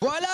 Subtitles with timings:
[0.00, 0.28] Voilà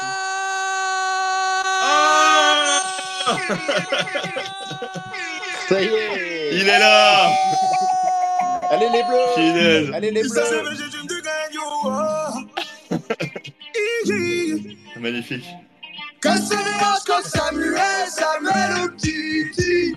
[5.68, 7.31] Ça y est Il est là
[8.71, 9.95] Allez les bleus Fidèle.
[9.95, 10.43] Allez les bleus
[15.00, 15.46] Magnifique.
[16.20, 19.94] Cassez-les-manches comme Samuel, Samuel le petit.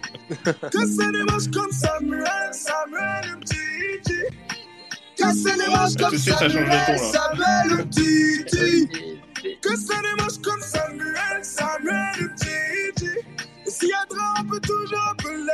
[0.72, 4.28] Cassez-les-manches comme Samuel, Samuel le petit.
[5.18, 6.86] Cassez-les-manches comme de suite, ça change de ton, là.
[6.98, 8.46] Samuel, Samuel le petit.
[9.72, 13.06] Cassez-les-manches comme Samuel, Samuel le petit.
[13.66, 15.48] Et s'il y a trop, on peut toujours appeler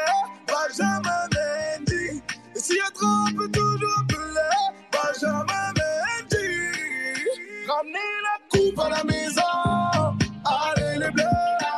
[0.48, 2.24] Benjamin Mendy.
[2.56, 4.58] Et s'il y a trop, on peut toujours appeler
[4.92, 6.50] Benjamin Mendy.
[7.68, 10.18] Ramenez la coupe à la maison.
[10.46, 11.24] Allez les bleus,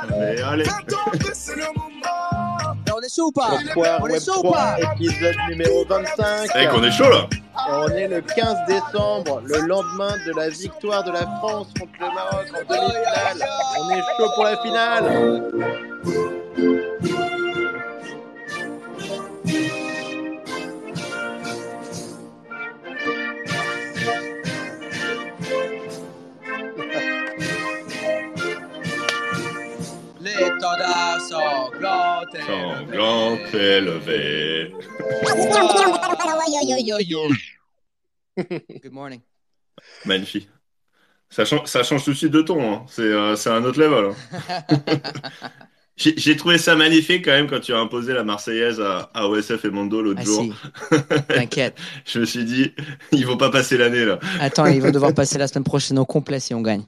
[0.01, 0.63] Allez, allez.
[0.63, 2.38] Faites c'est le moment.
[3.09, 5.83] On est chaud ou pas Bonsoir, On est Web chaud ou 3, pas épisode numéro
[5.85, 6.49] 25.
[6.55, 7.27] Eh, qu'on est chaud là
[7.67, 12.05] On est le 15 décembre, le lendemain de la victoire de la France contre le
[12.05, 13.49] Maroc en demi-finale.
[13.79, 15.49] On est chaud pour la finale.
[38.37, 39.21] Good morning.
[40.05, 40.49] Magnifique.
[41.29, 42.61] Ça change, ça change tout de suite de ton.
[42.73, 42.85] hein.
[42.89, 44.11] C'est euh, c'est un autre level.
[44.11, 44.77] hein.
[45.97, 49.65] J'ai trouvé ça magnifique quand même quand tu as imposé la Marseillaise à, à OSF
[49.65, 50.43] et Mondo l'autre Ah jour.
[50.45, 50.53] si,
[51.27, 51.77] t'inquiète.
[52.05, 52.73] Je me suis dit,
[53.11, 54.17] ils vont pas passer l'année là.
[54.39, 56.85] Attends, il va devoir passer la semaine prochaine au complet si on gagne.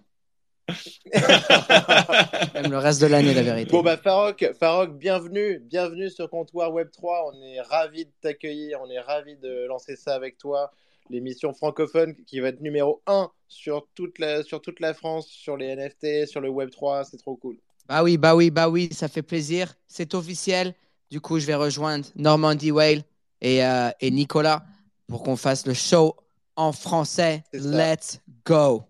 [2.53, 3.71] Même le reste de l'année, la vérité.
[3.71, 7.31] Bon bah Farok, Farok, bienvenue, bienvenue sur Comptoir Web 3.
[7.33, 10.71] On est ravis de t'accueillir, on est ravis de lancer ça avec toi.
[11.09, 15.57] L'émission francophone qui va être numéro 1 sur toute la, sur toute la France, sur
[15.57, 17.57] les NFT, sur le Web 3, c'est trop cool.
[17.87, 19.73] Bah oui, bah oui, bah oui, ça fait plaisir.
[19.87, 20.73] C'est officiel.
[21.09, 23.03] Du coup, je vais rejoindre Normandie Whale
[23.41, 24.63] et, euh, et Nicolas
[25.07, 26.15] pour qu'on fasse le show
[26.55, 27.43] en français.
[27.53, 28.83] Let's go.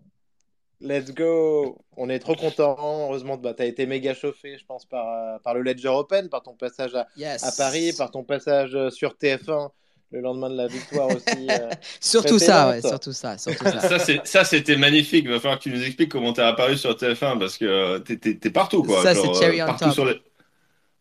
[0.81, 2.75] Let's go On est trop content.
[2.79, 6.27] Heureusement, bah, tu as été méga chauffé, je pense, par, euh, par le Ledger Open,
[6.29, 7.43] par ton passage à, Yes.
[7.43, 9.69] à Paris, par ton passage euh, sur TF1
[10.13, 11.47] le lendemain de la victoire aussi.
[11.49, 11.69] euh.
[12.01, 13.99] Surtout ça, ouais, surtout ça, surtout ça.
[14.25, 15.23] Ça, c'était magnifique.
[15.25, 17.99] Il va falloir que tu nous expliques comment t'es apparu sur TF1 parce que euh,
[17.99, 19.03] t'es- t'es partout, quoi.
[19.03, 19.93] Ça, c'est cherry euh, on partout top.
[19.93, 20.19] sur les-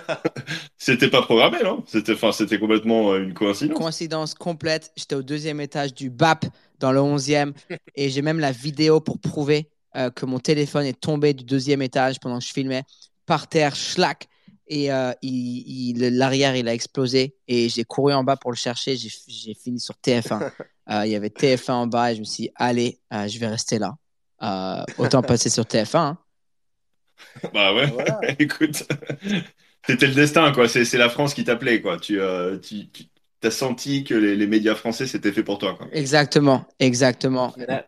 [0.78, 1.84] C'était pas programmé, non?
[1.86, 3.78] C'était complètement euh, une coïncidence.
[3.78, 6.44] Coïncidence complète, j'étais au deuxième étage du BAP
[6.84, 7.52] dans le 11e
[7.96, 11.82] et j'ai même la vidéo pour prouver euh, que mon téléphone est tombé du deuxième
[11.82, 12.82] étage pendant que je filmais
[13.26, 14.26] par terre, schlack.
[14.66, 18.50] Et euh, il- il- le- l'arrière, il a explosé et j'ai couru en bas pour
[18.50, 18.96] le chercher.
[18.96, 20.40] J'ai fini sur TF1.
[20.90, 23.38] Euh, il y avait TF1 en bas et je me suis dit, allez, euh, je
[23.38, 23.94] vais rester là.
[24.42, 25.98] Euh, autant passer sur TF1.
[25.98, 26.18] hein.
[27.54, 28.20] Bah ouais, Voilà.
[28.38, 28.84] écoute,
[29.86, 30.68] c'était le destin, quoi.
[30.68, 31.98] C'est c'est la France qui t'appelait, quoi.
[31.98, 32.86] Tu, euh, tu,
[33.44, 35.86] tu as senti que les, les médias français c'était fait pour toi, quoi.
[35.92, 37.52] Exactement, exactement.
[37.58, 37.86] Là,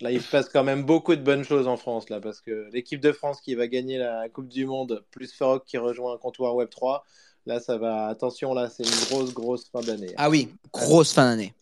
[0.00, 2.68] là, il se passe quand même beaucoup de bonnes choses en France, là, parce que
[2.72, 6.18] l'équipe de France qui va gagner la Coupe du Monde, plus Farok qui rejoint un
[6.18, 7.04] comptoir Web 3,
[7.46, 8.06] là, ça va.
[8.06, 10.14] Attention, là, c'est une grosse, grosse fin d'année.
[10.16, 11.52] Ah oui, grosse fin d'année.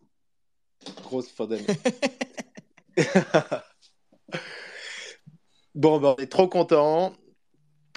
[1.02, 1.64] Grosse fin d'année.
[5.74, 7.14] bon, ben, on est trop contents.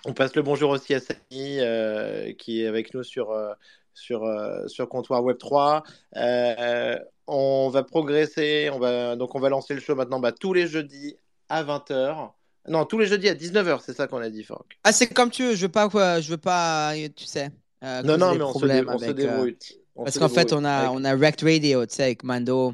[0.06, 3.52] On passe le bonjour aussi à Samy, euh, qui est avec nous sur, euh,
[3.96, 5.82] sur, euh, sur Comptoir Web 3.
[6.18, 8.70] Euh, on va progresser.
[8.72, 11.16] On va, donc, on va lancer le show maintenant bah, tous les jeudis
[11.50, 12.30] à 20h.
[12.68, 14.78] Non, tous les jeudis à 19h, c'est ça qu'on a dit, Franck.
[14.84, 17.50] Ah, c'est comme tu veux, je veux pas, quoi, je veux pas, tu sais.
[17.84, 19.58] euh, Non, non, mais on se, problèmes on se avec, débrouille.
[19.96, 22.74] On Parce qu'en fait, on a, Avec- on a Rect Radio, tu sais, avec Mando,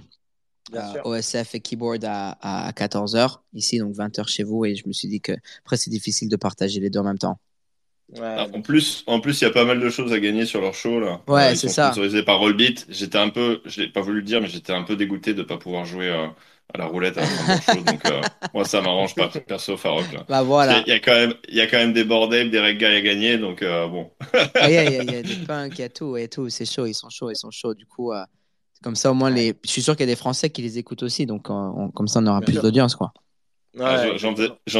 [0.73, 0.79] euh.
[1.03, 4.63] OSF et Keyboard à, à 14h ici, donc 20h chez vous.
[4.63, 7.17] Et je me suis dit que après, c'est difficile de partager les deux en même
[7.19, 7.37] temps.
[8.11, 10.45] Ouais, Ah, En plus, en plus, il y a pas mal de choses à gagner
[10.45, 11.21] sur leur show là.
[11.27, 12.03] Ouais, ils c'est sont ça.
[12.03, 12.85] sponsorisés par Rollbeat.
[12.89, 15.43] J'étais un peu, je l'ai pas voulu le dire, mais j'étais un peu dégoûté de
[15.43, 16.27] pas pouvoir jouer euh,
[16.73, 17.81] à la roulette à show.
[17.81, 20.27] Donc euh, moi, ça m'arrange pas perso Farok là.
[20.27, 20.87] Bah voilà.
[20.87, 23.01] Il y a quand même, il y a quand même des bordels, des reggae à
[23.01, 24.11] gagner, donc euh, bon.
[24.57, 26.27] Ah, Il y, a, il y y a des punks, il y a tout, et
[26.29, 26.49] tout.
[26.49, 27.73] C'est chaud, ils sont chauds, ils sont chauds.
[27.73, 28.23] Du coup, euh,
[28.83, 29.55] comme ça, au moins, les...
[29.65, 31.25] je suis sûr qu'il y a des Français qui les écoutent aussi.
[31.27, 33.13] Donc, euh, on- comme ça, on aura Bien plus d'audience, quoi.
[33.79, 34.35] Ah, Ouais, J'en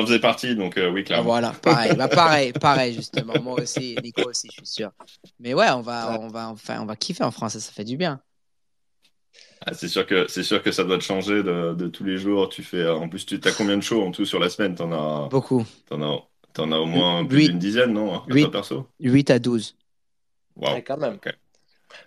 [0.06, 1.22] faisais, partie, donc euh, oui, Ah, clairement.
[1.22, 3.40] voilà, pareil, bah, pareil, pareil, justement.
[3.42, 4.92] Moi aussi, Nico aussi, je suis sûr.
[5.40, 7.84] Mais ouais, on va, on va, enfin, on va kiffer en France, ça, ça fait
[7.84, 8.22] du bien.
[9.66, 12.18] Ah, c'est sûr que c'est sûr que ça doit te changer de, de tous les
[12.18, 12.50] jours.
[12.50, 14.76] Tu fais, euh, en plus, tu as combien de shows en tout sur la semaine?
[14.76, 15.66] T'en as, Beaucoup.
[15.88, 16.20] t'en as,
[16.54, 17.50] t'en as au moins plus Huit.
[17.50, 18.16] d'une dizaine, non?
[18.24, 18.44] À Huit.
[18.44, 18.88] toi perso?
[19.00, 19.76] 8 à 12.
[20.56, 20.76] Waouh.
[20.76, 21.20] Ouais, quand même.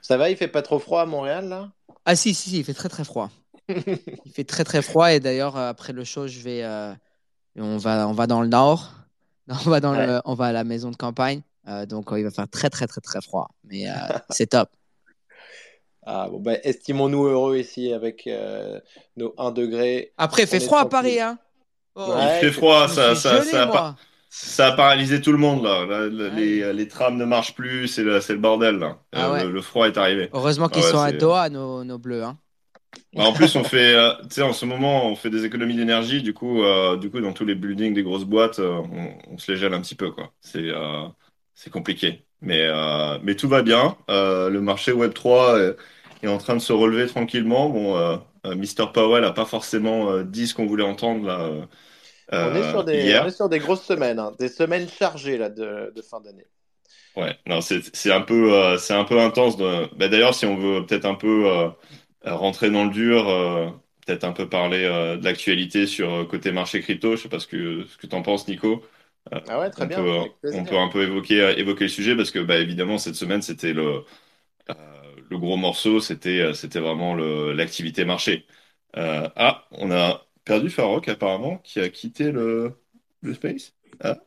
[0.02, 1.72] Ça va, il fait pas trop froid à Montréal, là?
[2.06, 3.30] Ah si, si, si, il fait très très froid.
[3.68, 6.92] Il fait très très froid et d'ailleurs euh, après le show, je vais, euh,
[7.56, 8.92] on va, on va dans le nord,
[9.48, 12.24] on va dans le, on va à la maison de campagne, euh, donc euh, il
[12.24, 13.92] va faire très très très très froid, mais euh,
[14.30, 14.68] c'est top.
[16.06, 18.78] Ah, bon, bah, estimons-nous heureux ici avec euh,
[19.16, 20.12] nos 1 degré.
[20.18, 20.84] Après, il fait froid à.
[20.86, 21.38] Paris, hein.
[21.94, 23.74] Oh, Ouais, Il fait froid, ça, ça, gelé, ça, a moi.
[23.74, 23.96] pas-
[24.28, 25.86] ça a paralysé tout le monde là.
[25.86, 26.10] Ouais.
[26.10, 28.98] les, les trams ne marchent plus, c'est le, c'est le bordel là.
[29.12, 29.44] Ah Euh, ouais.
[29.44, 30.28] le, le froid est arrivé.
[30.32, 32.24] Heureusement qu'ils Ah ouais, sont à Doha, nos, nos bleus.
[32.24, 32.36] Hein.
[33.14, 35.76] Bah, en plus, on fait, euh, tu sais, en ce moment, on fait des économies
[35.76, 36.22] d'énergie.
[36.22, 39.38] Du coup, euh, du coup, dans tous les buildings des grosses boîtes, euh, on, on
[39.38, 40.32] se les gèle un petit peu, quoi.
[40.40, 41.06] C'est, euh,
[41.54, 42.26] c'est compliqué.
[42.40, 43.96] Mais, euh, mais tout va bien.
[44.10, 45.76] Euh, le marché Web 3 est,
[46.22, 47.68] est en train de se relever tranquillement.
[47.70, 48.92] Bon, euh, euh, Mr.
[48.92, 51.40] Powell a pas forcément euh, dit ce qu'on voulait entendre là.
[51.40, 51.66] euh,
[52.38, 55.48] On est, sur des, on est sur des grosses semaines, hein, des semaines chargées là,
[55.48, 56.46] de, de fin d'année.
[57.16, 59.56] Ouais, non, c'est c'est un peu euh, c'est un peu intense.
[59.56, 59.86] De...
[59.96, 61.68] bah, d'ailleurs, si on veut peut-être un peu euh,
[62.24, 63.70] rentrer dans le dur, euh,
[64.06, 67.16] peut-être un peu parler euh, de l'actualité sur euh, côté marché crypto.
[67.16, 68.82] Je sais pas ce que ce que t'en penses, Nico.
[69.48, 70.04] Ah ouais, très on bien.
[70.04, 73.14] peut on peut un peu évoquer euh, évoquer le sujet parce que bah évidemment cette
[73.16, 74.04] semaine c'était le
[74.70, 78.46] euh, le gros morceau, c'était euh, c'était vraiment l'activité marché.
[78.96, 82.74] Euh, ah, on a perdu Farok apparemment qui a quitté le
[83.22, 83.74] le space.
[84.00, 84.18] Ah.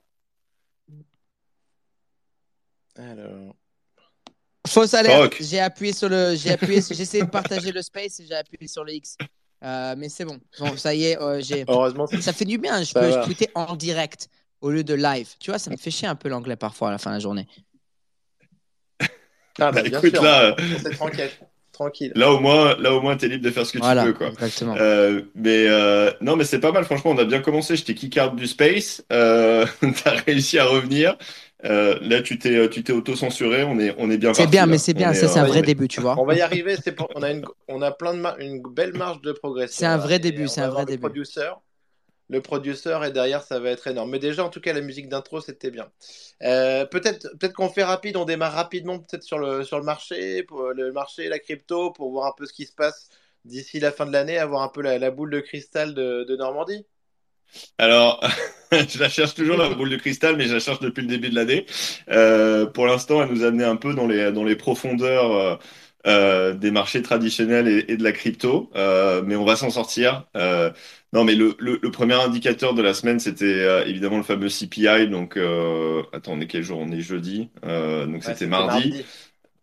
[2.96, 3.56] Alors,
[4.68, 5.36] Fausse alerte.
[5.40, 8.84] J'ai appuyé sur le, j'ai appuyé, essayé de partager le space et j'ai appuyé sur
[8.84, 9.18] le X.
[9.64, 10.40] Euh, mais c'est bon.
[10.60, 11.66] Bon, ça y est, euh, j'ai.
[11.68, 12.80] heureusement, Ça fait du bien.
[12.84, 13.24] Je Ça peux va.
[13.26, 14.28] tweeter en direct
[14.62, 15.30] au lieu de live.
[15.40, 17.20] Tu vois, ça me fait chier un peu l'anglais parfois à la fin de la
[17.20, 17.48] journée.
[19.00, 19.06] ah,
[19.60, 20.24] bah, Bah, bien écoute, sûr.
[20.24, 21.30] là, C'est tranquille.
[21.72, 22.12] tranquille.
[22.16, 24.18] Là au moins, là au moins, t'es libre de faire ce que Voilà, tu peux,
[24.18, 24.30] quoi.
[24.30, 24.76] exactement.
[24.78, 26.86] Euh, mais euh, non, mais c'est pas mal.
[26.86, 27.76] Franchement, on a bien commencé.
[27.76, 29.04] Je t'ai kickard du space.
[29.12, 29.66] Euh,
[30.04, 31.18] t'as réussi à revenir.
[31.68, 33.64] Euh, là, tu t'es, tu t'es auto-censuré.
[33.64, 34.68] On est, on est bien C'est bien, là.
[34.68, 35.14] mais c'est bien.
[35.14, 36.16] Ça, est, c'est un euh, vrai on est- début, tu vois.
[36.20, 36.78] On va y arriver.
[36.82, 37.10] C'est pour...
[37.16, 39.76] on a une, on a plein de mar- une belle marge de progression.
[39.80, 41.02] C'est un vrai début, on c'est un vrai début.
[41.02, 41.50] Producer,
[42.30, 44.12] le producer et derrière ça va être énorme.
[44.12, 45.90] Mais déjà, en tout cas, la musique d'intro c'était bien.
[46.44, 48.18] Euh, peut-être, peut-être qu'on fait rapide.
[48.18, 52.12] On démarre rapidement peut-être sur le sur le marché, pour le marché, la crypto, pour
[52.12, 53.10] voir un peu ce qui se passe
[53.46, 56.36] d'ici la fin de l'année, avoir un peu la, la boule de cristal de, de
[56.36, 56.86] Normandie.
[57.78, 58.22] Alors,
[58.72, 61.30] je la cherche toujours la boule de cristal, mais je la cherche depuis le début
[61.30, 61.66] de l'année.
[62.10, 65.56] Euh, pour l'instant, elle nous a amené un peu dans les dans les profondeurs euh,
[66.08, 70.26] euh, des marchés traditionnels et, et de la crypto, Euh, mais on va s'en sortir.
[71.14, 75.08] Non, mais le, le, le premier indicateur de la semaine, c'était évidemment le fameux CPI.
[75.08, 75.38] Donc,
[76.14, 76.80] attends, on est quel jour?
[76.80, 77.50] On est jeudi.
[77.64, 78.94] Donc Ouais, c'était mardi.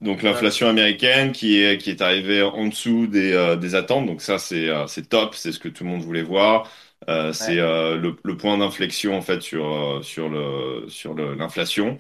[0.01, 4.07] Donc l'inflation américaine qui est qui est arrivée en dessous des euh, des attentes.
[4.07, 6.71] Donc ça c'est euh, c'est top, c'est ce que tout le monde voulait voir.
[7.09, 11.35] Euh, c'est euh, le, le point d'inflexion en fait sur euh, sur le sur le-
[11.35, 11.99] l'inflation.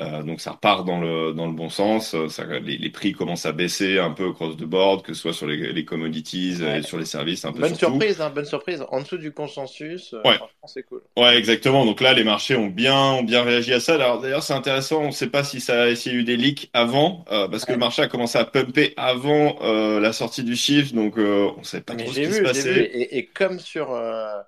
[0.00, 2.14] Euh, donc ça repart dans le dans le bon sens.
[2.14, 5.20] Euh, Ça, les, les prix commencent à baisser un peu across the board, que ce
[5.22, 6.80] soit sur les, les commodities Ouais.
[6.80, 8.84] et sur les services, un peu Bonne surprise, hein, bonne surprise.
[8.90, 10.38] En dessous du consensus, euh, Ouais.
[10.66, 11.02] c'est cool.
[11.16, 11.86] Ouais, exactement.
[11.86, 13.94] Donc là, les marchés ont bien, ont bien réagi à ça.
[13.94, 15.02] Alors d'ailleurs, c'est intéressant.
[15.02, 17.64] On ne sait pas si ça, s'il y a eu des leaks avant, euh, parce
[17.64, 20.94] que le marché a commencé à pumper avant euh, la sortie du chiffre.
[20.94, 22.72] Donc euh, on ne savait pas Mais trop ce j'ai qui se vu, passait.
[22.72, 24.40] vu, et, et comme sur, euh,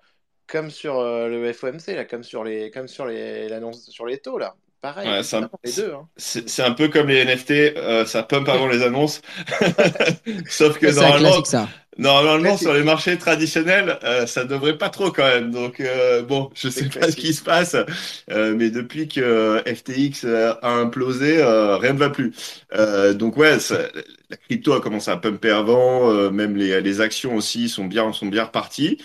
[0.47, 4.19] comme sur euh, le FOMC, là, comme sur les, comme sur les, l'annonce sur les
[4.19, 4.57] taux, là.
[4.81, 5.93] Pareil, Ouais, ça- évidemment, les deux.
[5.93, 6.09] Hein.
[6.17, 9.21] C'est c'est un peu comme les NFT, euh, ça pump avant les annonces.
[10.49, 11.69] Sauf que normalement, ça.
[12.57, 15.51] sur les marchés traditionnels, euh, ça devrait pas trop quand même.
[15.51, 17.75] Donc euh, bon, je sais pas ce qui se passe,
[18.31, 20.25] euh, mais depuis que FTX
[20.63, 22.33] a implosé, euh, rien ne va plus.
[22.75, 23.89] Euh, donc ouais, ça-
[24.31, 28.13] la crypto a commencé à pumper avant, euh, même les, les actions aussi sont bien
[28.13, 28.99] sont bien reparties.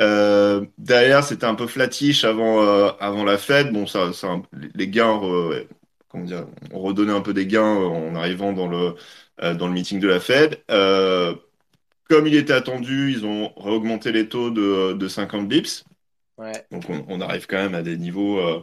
[0.00, 3.72] Euh, derrière, c'était un peu flattish avant euh, avant la Fed.
[3.72, 5.64] Bon, ça, ça les gains, euh,
[6.08, 8.94] comment dire, on redonnait un peu des gains euh, en arrivant dans le
[9.42, 10.62] euh, dans le meeting de la Fed.
[10.70, 11.34] Euh,
[12.08, 15.84] comme il était attendu, ils ont réaugmenté les taux de, de 50 bips.
[16.38, 16.68] Ouais.
[16.70, 18.62] Donc on, on arrive quand même à des niveaux, euh,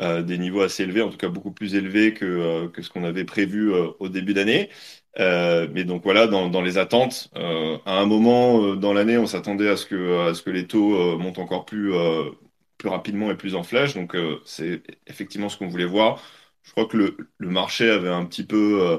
[0.00, 2.90] euh, des niveaux assez élevés, en tout cas beaucoup plus élevés que, euh, que ce
[2.90, 4.70] qu'on avait prévu au début d'année.
[5.18, 9.16] Euh, mais donc voilà, dans, dans les attentes, euh, à un moment euh, dans l'année,
[9.18, 12.30] on s'attendait à ce que, à ce que les taux euh, montent encore plus, euh,
[12.78, 13.94] plus rapidement et plus en flèche.
[13.94, 16.22] Donc euh, c'est effectivement ce qu'on voulait voir.
[16.64, 18.98] Je crois que le, le marché avait un petit peu euh,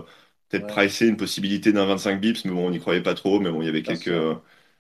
[0.50, 0.68] peut-être Ouais.
[0.68, 3.40] pricé une possibilité d'un 25 bips, mais bon, on n'y croyait pas trop.
[3.40, 4.10] Mais bon, il y avait quelques.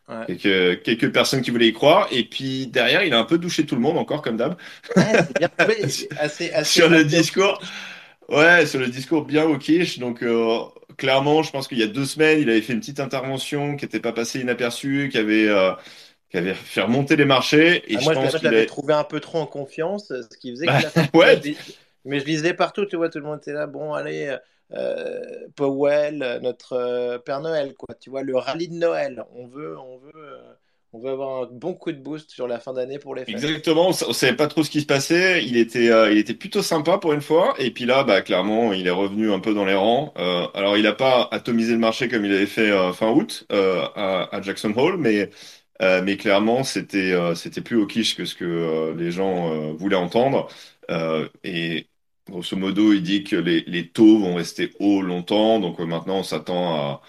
[0.07, 0.27] Ouais.
[0.27, 2.07] quelques, quelques personnes qui voulaient y croire.
[2.11, 4.57] Et puis derrière, il a un peu douché tout le monde encore, comme d'hab.
[4.95, 5.27] Ouais,
[6.63, 7.61] sur le discours.
[8.29, 9.99] Ouais, sur le discours bien au quiche.
[9.99, 10.59] Donc, euh,
[10.97, 13.85] clairement, je pense qu'il y a deux semaines, il avait fait une petite intervention qui
[13.85, 15.73] n'était pas passée inaperçue, qui avait, euh,
[16.29, 17.83] qui avait fait remonter les marchés.
[17.93, 18.65] Et Ah, je moi, pense je qu'il l'avais a...
[18.65, 20.81] trouvé un peu trop en confiance, ce qui faisait Bah,
[21.13, 21.41] ouais.
[22.05, 23.67] Mais je lisais partout, tu vois, tout le monde était là.
[23.67, 24.37] Bon, allez,
[24.71, 27.95] euh, Powell, notre euh, Père Noël, quoi.
[27.95, 29.23] Tu vois, le rallye de Noël.
[29.33, 30.53] On veut, on veut, euh,
[30.93, 33.35] on veut avoir un bon coup de boost sur la fin d'année pour les fêtes.
[33.35, 35.43] Exactement, on on savait pas trop ce qui se passait.
[35.45, 37.55] Il était, euh, il était plutôt sympa pour une fois.
[37.59, 40.13] Et puis là, bah, clairement, il est revenu un peu dans les rangs.
[40.17, 43.45] Euh, alors, il a pas atomisé le marché comme il avait fait euh, fin août
[43.49, 45.29] à, Jackson Hole, mais,
[45.81, 50.47] mais clairement, c'était, c'était plus au quiche que ce que les gens voulaient entendre.
[51.43, 51.87] Et
[52.29, 55.59] grosso modo, il dit que les, taux vont rester hauts longtemps.
[55.59, 57.01] Donc maintenant, on s'attend à,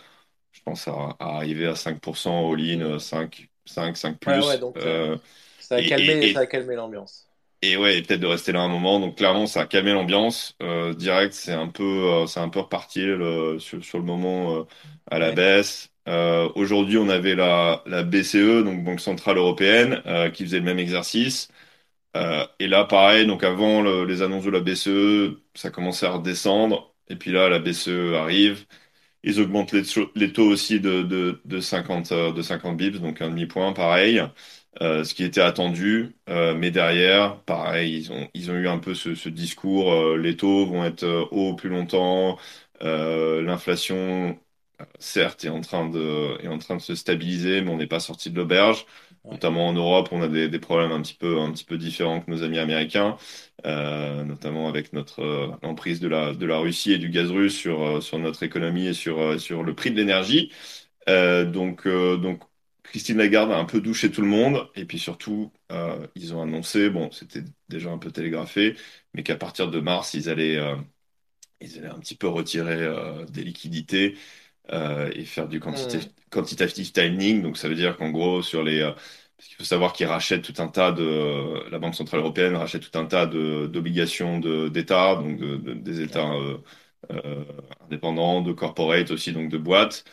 [0.53, 4.33] je pense, à, à arriver à 5% all-in, euh, 5, 5, 5 plus.
[4.33, 5.17] Ouais, ouais, donc, Euh,
[5.61, 7.29] Ça a Et- calmé, et- ça a calmé l'ambiance.
[7.63, 9.01] et ouais, et peut-être de rester là un moment.
[9.01, 10.55] Donc clairement, ça a calmé l'ambiance.
[10.63, 14.67] Euh, direct, c'est un peu, euh, c'est un peu reparti le- sur, sur le moment
[15.11, 15.33] à la Ouais.
[15.33, 15.91] baisse.
[16.55, 21.49] Aujourd'hui, on avait la, la BCE, donc Banque Centrale Européenne, qui faisait le même exercice.
[22.59, 26.95] Et là, pareil, donc avant le- les annonces de la BCE, ça commençait à redescendre.
[27.09, 28.67] Et puis là, la BCE arrive.
[29.25, 30.11] Ils augmentent les, taux-
[30.49, 34.23] aussi de, de, de 50, euh, de 50 bips, donc un demi-point, pareil,
[34.81, 36.17] euh, ce qui était attendu.
[36.29, 41.05] Euh, mais derrière, pareil, ils ont, eu un peu ce, discours, les taux vont être
[41.33, 42.39] hauts plus longtemps,
[42.81, 44.39] l'inflation,
[44.99, 45.61] certes, est en
[46.59, 48.87] train de se stabiliser, mais on n'est pas sorti de l'auberge.
[49.31, 53.17] Notamment en Europe, on a des, problèmes un petit peu, différents que nos amis américains
[53.67, 58.19] euh, notamment avec notre euh, emprise de la, Russie et du gaz russe sur, euh,
[58.19, 60.53] notre économie et sur, le prix de l'énergie.
[61.07, 61.87] Donc,
[62.83, 64.69] Christine Lagarde a un peu douché tout le monde.
[64.77, 65.53] Et puis surtout,
[66.15, 68.77] ils ont annoncé, bon, c'était déjà un peu télégraphé,
[69.15, 72.89] mais qu'à partir de mars, ils allaient, un petit peu retirer
[73.31, 74.17] des liquidités
[74.73, 77.43] euh, et faire du quantitative, quantitative tightening.
[77.43, 78.81] Donc, ça veut dire qu'en gros, sur les.
[78.81, 78.93] euh,
[79.37, 81.69] parce qu'il faut savoir qu'ils rachètent tout un tas de.
[81.71, 86.33] La Banque Centrale Européenne rachète tout un tas d'obligations d'État, donc de- de- des États
[86.35, 86.59] euh,
[87.13, 87.45] euh,
[87.85, 90.05] indépendants, de corporate aussi, donc de boîtes.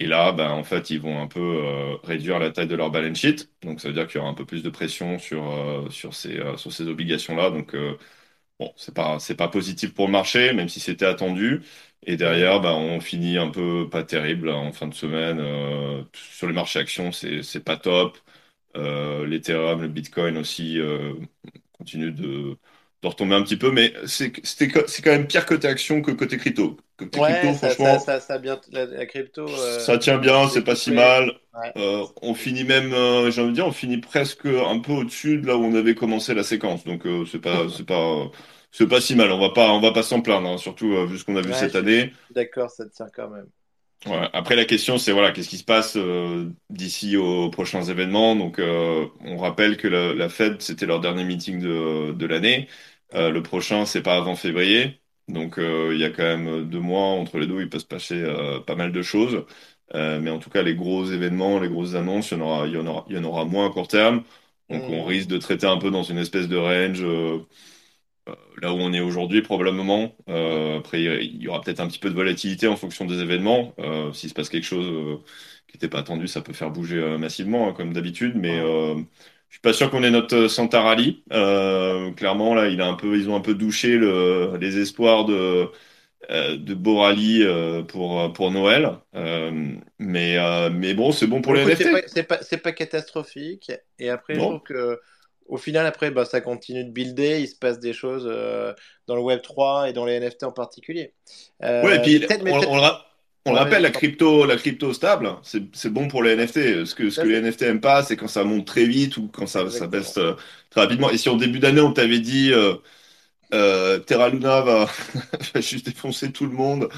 [0.00, 2.90] Et là, ben, en fait, ils vont un peu euh, réduire la taille de leur
[2.90, 3.50] balance sheet.
[3.62, 6.14] Donc, ça veut dire qu'il y aura un peu plus de pression sur, euh, sur
[6.14, 7.50] ces, euh, sur ces obligations-là.
[7.50, 7.98] Donc, euh,
[8.58, 11.62] bon, c'est pas, c'est pas positif pour le marché, même si c'était attendu.
[12.08, 15.38] Et derrière, ben, on finit un peu pas terrible là, en fin de semaine.
[15.40, 18.18] Euh, sur les marchés actions, c'est, c'est pas top.
[18.76, 21.14] Euh, l'Ethereum, le Bitcoin aussi euh,
[21.72, 22.58] continue de,
[23.02, 26.02] de retomber un petit peu, mais c'est c'était co- c'est quand même pire côté action
[26.02, 26.78] que côté crypto.
[26.98, 29.60] Côté Ouais, crypto, ça, franchement, ça, ça, ça a bien, la, la crypto.
[29.60, 31.32] euh, ça tient bien, c'est pas si mal.
[31.54, 31.74] Ouais.
[31.76, 35.38] Euh, on finit même, euh, j'ai envie de dire, on finit presque un peu au-dessus
[35.38, 36.84] de là où on avait commencé la séquence.
[36.84, 38.30] Donc euh, c'est pas, c'est pas,
[38.78, 39.30] c'est pas si mal.
[39.32, 41.42] On va pas, on va pas s'en plaindre, hein, surtout euh, vu ce qu'on a
[41.42, 42.12] vu Ouais, cette année.
[42.30, 43.50] D'accord, ça tient quand même.
[44.06, 44.28] Ouais.
[44.32, 48.36] Après, la question, c'est voilà, qu'est-ce qui se passe euh, d'ici aux prochains événements?
[48.36, 52.68] Donc, euh, on rappelle que la, la Fed, c'était leur dernier meeting de, de l'année.
[53.12, 55.00] Le prochain, c'est pas avant février.
[55.28, 58.22] Donc, il y a quand même deux mois entre les deux, il peut se passer
[58.66, 59.44] pas mal de choses.
[59.94, 62.74] Mais en tout cas, les gros événements, les grosses annonces, il y en aura, il
[62.74, 64.22] y en aura, il y en aura moins à court terme.
[64.70, 65.04] Donc, on Mhm.
[65.04, 67.02] risque de traiter un peu dans une espèce de range.
[68.28, 70.14] Euh, là où on est aujourd'hui probablement.
[70.28, 73.74] Euh, après, il y aura peut-être un petit peu de volatilité en fonction des événements.
[73.78, 75.16] Euh, S'il se passe quelque chose euh,
[75.68, 78.34] qui n'était pas attendu, ça peut faire bouger massivement, hein, comme d'habitude.
[78.36, 81.22] Mais je suis pas sûr qu'on ait notre Santa Rally.
[82.16, 85.70] Clairement, là, il a un peu, ils ont un peu douché le, les espoirs de
[86.30, 87.46] de beaux rallyes
[87.88, 88.92] pour pour Noël.
[89.98, 90.38] Mais
[90.70, 91.92] mais bon, c'est bon pour les c'est NFT.
[91.92, 93.70] pas, c'est pas, c'est pas catastrophique.
[93.98, 94.98] Et après, je trouve que
[95.48, 97.40] au final, après, bah, ça continue de builder.
[97.40, 98.72] Il se passe des choses euh,
[99.06, 101.14] dans le Web 3 et dans les NFT en particulier.
[101.62, 103.04] Euh, Ouais, et puis peut-être- mais on, on le ra-
[103.46, 106.84] on le Ouais, rappelle, la crypto, la crypto stable, c'est c'est bon pour les NFT.
[106.84, 109.28] Ce que, ce que les NFT aiment pas, c'est quand ça monte très vite ou
[109.28, 110.34] quand ça, baisse euh,
[110.70, 111.10] très rapidement.
[111.10, 112.74] Et si en début d'année, on t'avait dit euh,
[113.54, 114.86] euh, Terra Luna va,
[115.54, 116.88] va juste défoncer tout le monde,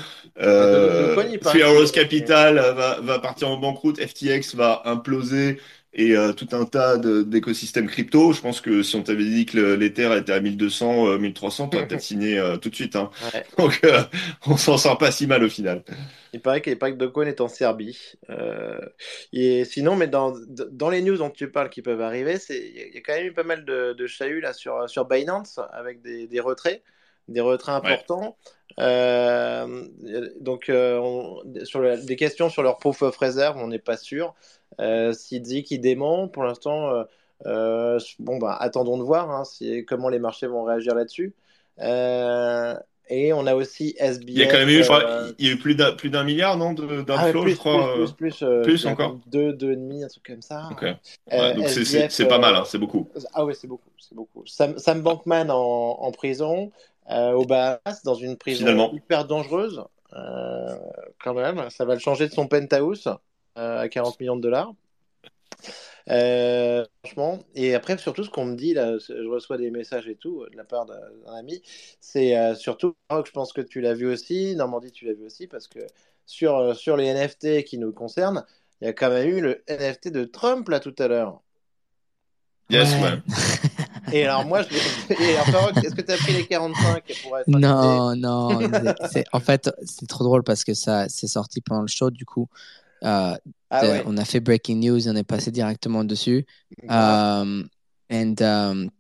[0.40, 5.61] euh, Dogecoin, il paraît Three Capital va, va partir en banqueroute, FTX va imploser
[5.92, 8.32] et euh, tout un tas de- d'écosystèmes crypto.
[8.32, 11.68] Je pense que si on t'avait dit que le- l'Ether était à 1200, euh, 1300,
[11.68, 12.94] t'aurais peut-être signé euh, tout de suite.
[12.97, 13.11] Hein.
[13.35, 13.44] Ouais.
[13.59, 14.00] Donc, euh,
[14.47, 15.82] on s'en sort pas si mal au final.
[16.32, 17.99] Il paraît que, paraît que Dogecoin est en Serbie.
[19.32, 20.32] Et sinon, mais dans,
[20.70, 23.32] dans les news dont tu parles qui peuvent arriver, il y, a- quand même eu
[23.32, 26.82] pas mal de, de chahuts là, sur, sur Binance avec des, des retraits,
[27.28, 28.37] des retraits importants.
[28.78, 29.85] Euh,
[30.40, 33.97] donc, euh, on- sur le- des questions sur leur proof of reserve, on n'est pas
[33.97, 34.35] sûr.
[34.81, 37.05] Euh, S'il dit qu'il dément, pour l'instant, euh,
[37.47, 41.35] euh, bon, bah, attendons de voir hein, si, comment les marchés vont réagir là-dessus.
[43.12, 44.29] Et on a aussi SBF.
[44.29, 45.91] Il y a quand même eu, je crois, euh, il y a eu plus d'un
[45.93, 47.95] plus d'un milliard, non, de- ah, d'inflow, plus, je crois.
[48.17, 50.69] plus, euh, encore Deux, deux et demi, un truc comme ça.
[50.71, 50.85] Ok.
[50.85, 50.95] Euh,
[51.33, 53.09] Ouais, donc c'est- pas mal, hein, c'est beaucoup.
[53.35, 54.45] Ah oui, c'est beaucoup, c'est beaucoup.
[54.47, 55.57] Sam, Sam Bankman en,
[56.00, 56.71] en prison,
[57.11, 58.93] aux Bahamas dans une prison Finalement.
[58.93, 59.83] hyper dangereuse.
[60.12, 63.09] Quand même, ça va le changer de son penthouse
[63.54, 64.73] à 40 millions de dollars.
[66.09, 70.16] Euh, franchement, et après, surtout, ce qu'on me dit, là, je reçois des messages et
[70.16, 71.62] tout de la part d'un ami,
[72.00, 75.47] c'est euh, surtout, je pense que tu l'as vu aussi, Normandie, tu l'as vu aussi,
[75.47, 75.80] parce que
[76.26, 78.45] sur, euh, sur les NFT qui nous concernent,
[78.80, 81.40] il y a quand même eu le NFT de Trump là tout à l'heure.
[82.71, 83.19] Yes, Ouais.
[84.12, 88.61] Et alors, moi, je est-ce que tu as pris les 45 pour être Non, non.
[89.12, 92.11] c'est- en fait, c'est trop drôle parce que ça c'est sorti pendant le show.
[92.11, 92.49] Du coup,
[93.04, 93.37] euh,
[93.71, 94.02] Ah ouais.
[94.07, 96.47] on a fait breaking news on est passé directement dessus.
[96.88, 97.69] Um,
[98.11, 98.90] and, um,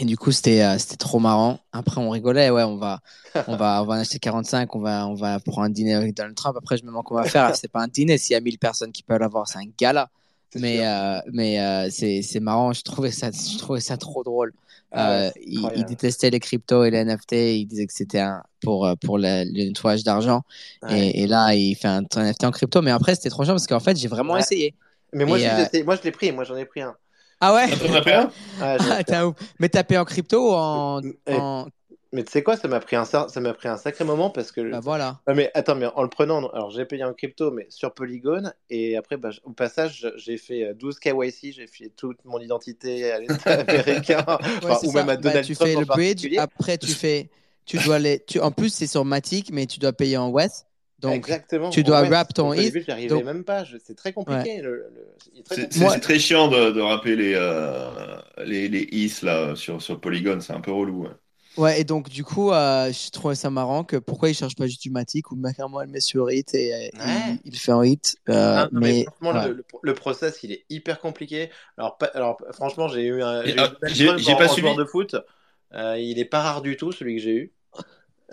[0.00, 1.58] et du coup, c'était euh, trop marrant.
[1.72, 2.50] Après, on rigolait.
[2.50, 3.00] Ouais, on va,
[3.48, 4.74] on va, on va en acheter 45.
[4.76, 6.56] On va, on va prendre un dîner avec Donald Trump.
[6.56, 7.54] Après, je me demande qu'on va faire.
[7.56, 8.16] C'est pas un dîner.
[8.16, 10.08] S'il y a 1000 personnes qui peuvent l'avoir, c'est un gala.
[10.54, 12.72] Mais, euh, mais euh, c'est c'est marrant.
[12.72, 14.54] Je trouvais ça, je trouvais ça trop drôle.
[14.92, 15.30] Ah ouais, Euh,
[15.76, 17.32] il, détestait les cryptos et les NFT.
[17.32, 18.24] Il disait que c'était
[18.62, 20.42] pour, euh, pour le, le nettoyage d'argent.
[20.82, 21.08] Ouais.
[21.08, 22.80] Et, et là, il fait un, un NFT en crypto.
[22.82, 24.40] Mais après, c'était trop chiant parce qu'en fait, j'ai vraiment Ouais.
[24.40, 24.74] essayé.
[25.12, 26.32] Mais moi, Et, je, euh, moi, je l'ai pris.
[26.32, 26.94] Moi, j'en ai pris un.
[27.40, 27.68] Ah ouais?
[27.76, 28.30] T'en as pris un?
[28.60, 29.30] Ah, Ah.
[29.58, 31.00] Mais t'as payé en crypto ou en.
[31.30, 31.66] En...
[32.12, 34.50] Mais tu sais quoi, ça m'a pris un ça m'a pris un sacré moment parce
[34.50, 35.20] que Bah voilà.
[35.26, 37.92] Ah, mais attends, mais en le prenant, non, alors j'ai payé en crypto, mais sur
[37.92, 42.38] Polygon, et après, bah, au passage, j'ai fait euh, 12 KYC, j'ai fait toute mon
[42.40, 44.34] identité à l'État américain, Ouais,
[44.64, 44.98] enfin, c'est ou ça.
[45.00, 47.28] même à Bah, Donald tu Trump fais en le bridge, après tu fais,
[47.66, 50.66] tu dois les, tu, en plus c'est sur Matic, mais tu dois payer en West,
[51.00, 51.68] donc Exactement.
[51.68, 54.14] tu dois Ouais, wrap ton ETH, début, j'y arrivais donc- même pas, je- c'est très
[54.14, 54.62] compliqué.
[54.62, 54.90] le-
[55.44, 55.66] très C'est compliqué.
[55.72, 57.90] c'est- Moi- c'est très chiant de, de rappeler les, euh,
[58.46, 61.02] les, les is là, sur, sur Polygon, c'est un peu relou.
[61.04, 61.10] ouais.
[61.58, 64.66] Ouais, et donc du coup, euh, je trouvais ça marrant que pourquoi il cherche pas
[64.66, 67.04] juste du Matic ou carrément elle met sur hit et Ouais.
[67.04, 69.48] il, il fait en hit, euh, Ah, non, mais mais franchement, ouais.
[69.48, 71.50] le, le- le process, il est hyper compliqué.
[71.76, 73.68] Alors, pas- alors franchement, j'ai eu un j'ai ah,
[74.36, 74.74] pas suivi.
[74.76, 75.16] de foot.
[75.74, 77.52] Euh, il est pas rare du tout, celui que j'ai eu.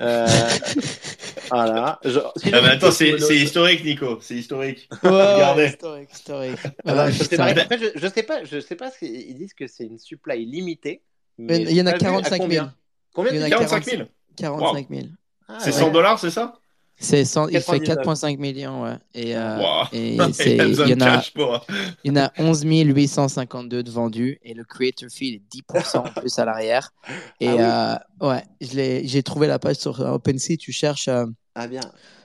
[0.02, 0.58] Euh,
[1.52, 2.00] voilà.
[2.04, 4.90] Genre, si Ah, je- mais attends, c'est historique, Nico, c'est historique.
[5.04, 5.66] Ouais, ouais, Regardez.
[5.68, 6.60] historique, historique.
[6.86, 7.38] Alors, c'est putain.
[7.38, 7.62] vrai.
[7.62, 10.46] Après, je, je sais pas, je sais pas ce qu'ils disent que c'est une supply
[10.46, 11.04] limitée.
[11.38, 12.72] Mais il y en a j'ai pas vu à 45 000.
[13.16, 14.04] Combien, Il y en a tu dis 45 000
[14.36, 15.08] 45 000.
[15.48, 15.80] Ah, C'est ouais.
[15.80, 16.54] 100 dollars, c'est ça?
[16.98, 18.06] C'est 100 il fait 99.
[18.06, 18.98] 4,5 millions, ouais.
[19.14, 19.86] Et, euh, Wow.
[19.92, 21.66] et Il y en a, cash pour.
[22.04, 26.04] Il y en a 11 852 de vendus et le creator fee est 10% en
[26.22, 26.92] plus à l'arrière.
[27.40, 30.58] Et Ah euh, ouais, j'ai trouvé la page sur OpenSea.
[30.58, 31.82] Tu cherches euh, Ah bien.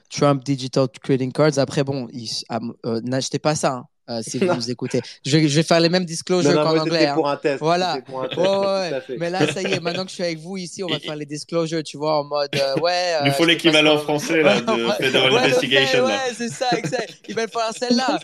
[0.08, 1.58] Trump Digital Trading Cards.
[1.58, 5.00] Après, bon, il- ah, euh, n'achetez pas ça hein, euh, si vous nous écoutez.
[5.24, 7.06] Je vais, je vais faire les mêmes disclosures qu'en anglais.
[7.06, 7.14] hein.
[7.14, 7.60] pour un test.
[7.60, 7.98] Voilà.
[8.06, 8.48] Pour un test, Ouais,
[9.08, 9.16] ouais.
[9.18, 11.16] Mais là, ça y est, maintenant que je suis avec vous ici, on va faire
[11.16, 13.14] les disclosures, tu vois, en mode euh, ouais.
[13.20, 14.66] Il nous euh, faut l'équivalent français là, de
[15.00, 16.06] Federal ouais, Investigation.
[16.06, 16.18] fait, là.
[16.26, 17.14] ouais, c'est ça, exact.
[17.28, 18.18] Veulent faire In celle-là.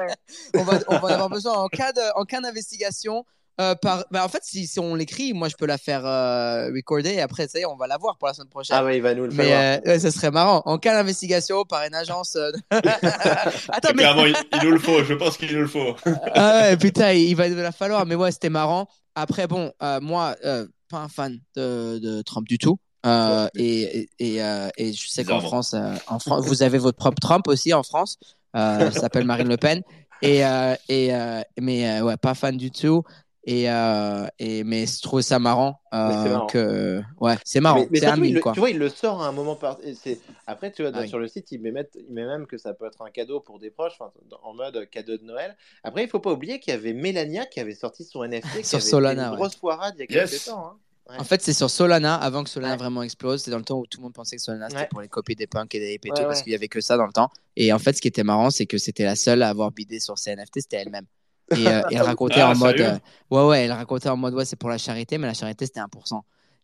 [0.00, 0.14] hein.
[0.54, 3.24] on va, on va en avoir besoin en cas de, en cas d'investigation.
[3.60, 6.66] Euh, par, bah, en fait, si, si on l'écrit, moi je peux la faire euh,
[6.74, 8.76] recorder et après, ça y est, on va la voir pour la semaine prochaine.
[8.78, 9.80] Ah ouais, il va nous le mais faire.
[9.86, 10.62] euh, ouais, ça serait marrant.
[10.66, 12.36] En cas d'investigation par une agence.
[12.36, 14.02] euh, Attends, mais.
[14.02, 15.94] Clairement, il, il nous le faut, je pense qu'il nous le faut.
[16.34, 18.06] Ah ouais, putain, il va il va la falloir.
[18.06, 18.86] Mais ouais, c'était marrant.
[19.14, 22.78] Après, bon, euh, moi, euh, pas un fan de, de Trump du tout.
[23.06, 25.40] Euh, et, et, et, euh, et je sais qu'en.
[25.40, 28.18] France, euh, en France, vous avez votre propre Trump aussi en France.
[28.56, 29.82] Euh, elle s'appelle Marine Le Pen.
[30.22, 33.02] Et, euh, et euh, mais euh, ouais, pas fan du tout.
[33.48, 35.98] Et, euh, et mais je trouve ça marrant, euh,
[36.30, 36.46] marrant.
[36.46, 37.86] que ouais, c'est marrant.
[37.92, 38.52] Mais, mais il le- quoi.
[38.52, 39.78] tu vois, il le sort à un moment par.
[39.94, 41.08] c'est- Après, tu vois, Ah oui.
[41.08, 43.38] sur le site, il met, mettre- il met même que ça peut être un cadeau
[43.38, 43.98] pour des proches,
[44.42, 45.56] en mode cadeau de Noël.
[45.84, 48.64] Après, il faut pas oublier qu'il y avait Mélania qui avait sorti son NFT, qui
[48.64, 49.36] Sur avait fait Solana, une ouais.
[49.36, 50.30] grosse foirade il y a Yes.
[50.30, 50.66] quelques temps.
[50.66, 50.76] hein.
[51.08, 51.16] Ouais.
[51.20, 52.78] En fait, c'est sur Solana avant que Solana Ouais.
[52.78, 53.44] vraiment explose.
[53.44, 54.88] C'est dans le temps où tout le monde pensait que Solana c'était Ouais.
[54.90, 56.66] pour les copier des punks et des hippies et Ouais, tout, parce qu'il y avait
[56.66, 57.30] que ça dans le temps.
[57.54, 60.00] Et en fait, ce qui était marrant, c'est que c'était la seule à avoir bidé
[60.00, 61.06] sur ses NFT, c'était elle-même.
[61.54, 62.98] Et, euh, et elle racontait Ah, en mode, euh,
[63.30, 65.80] ouais ouais, elle racontait en mode ouais c'est pour la charité, mais la charité c'était
[65.80, 66.20] 1%.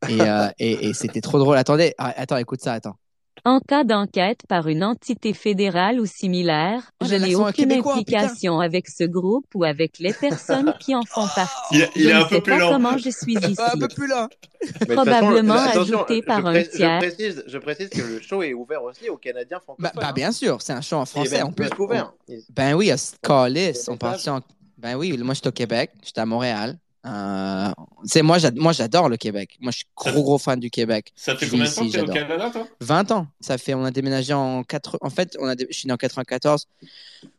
[0.08, 1.56] Et, euh, et, et c'était trop drôle.
[1.56, 2.96] Attendez, ah, attends, écoute ça, attends.
[3.44, 8.88] En cas d'enquête par une entité fédérale ou similaire, Oh, je n'ai aucune implication avec
[8.88, 11.50] ce groupe ou avec les personnes qui en font partie.
[11.72, 12.70] Il, il je est ne un peu sais plus pas lent.
[12.70, 13.56] comment je suis ici.
[13.58, 14.28] un peu plus là.
[14.86, 17.00] Façon, Probablement attention, ajouté par un tiers.
[17.00, 19.90] Je précise, je précise que le show est ouvert aussi aux Canadiens francophones.
[19.94, 20.12] Bah, bah, hein.
[20.12, 21.38] bien sûr, c'est un show en Il est français.
[21.38, 22.12] même On peut, qu'ouvert.
[22.54, 24.40] Ben oui, à Calis, C'est on partit en...
[24.82, 26.78] Ben oui, moi j'étais au Québec, j'étais à Montréal.
[27.04, 27.70] Euh,
[28.04, 29.56] c'est moi, j'ad- moi j'adore le Québec.
[29.60, 31.12] Moi je suis gros gros fan du Québec.
[31.16, 32.12] Ça fait Je combien de temps que ici, t'es au.
[32.12, 32.68] Canada, toi?
[32.80, 33.26] 20 ans.
[33.40, 35.92] Ça fait, on a déménagé en 4 En fait, on a dé- je suis né
[35.92, 36.66] en 94.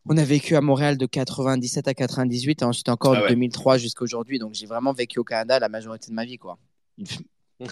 [0.05, 3.29] On a vécu à Montréal de 97 à 98 et ensuite encore Ah de ouais.
[3.29, 4.37] 2003 jusqu'à aujourd'hui.
[4.39, 6.57] Donc j'ai vraiment vécu au Canada la majorité de ma vie, quoi.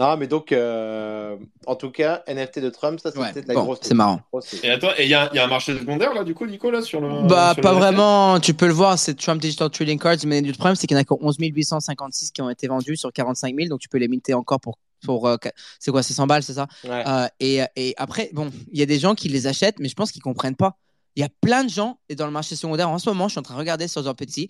[0.00, 1.36] Non, mais donc, euh,
[1.66, 3.78] en tout cas, NFT de Trump, ça, c'était Ouais, de la bon, grosse.
[3.82, 4.20] c'est marrant.
[4.32, 6.34] grosse- Et attends, et il y a, il y a un marché secondaire là, du
[6.34, 7.28] coup, Nico, là, sur le.
[7.28, 8.40] Bah, sur pas le vraiment.
[8.40, 10.16] Tu peux le voir, c'est Trump Digital Trading Cards.
[10.26, 12.96] Mais le problème, c'est qu'il y en a que 11 856 qui ont été vendus
[12.96, 13.68] sur 45 000.
[13.68, 14.78] Donc, tu peux les minter encore pour.
[15.04, 15.36] pour euh,
[15.78, 16.66] c'est quoi, c'est 100 balles, c'est ça?
[16.84, 17.04] Ouais.
[17.06, 19.94] Euh, et, et après, bon, il y a des gens qui les achètent, mais je
[19.94, 20.76] pense qu'ils comprennent pas.
[21.16, 23.32] Il y a plein de gens, et dans le marché secondaire, en ce moment, je
[23.32, 24.48] suis en train de regarder sur un petit,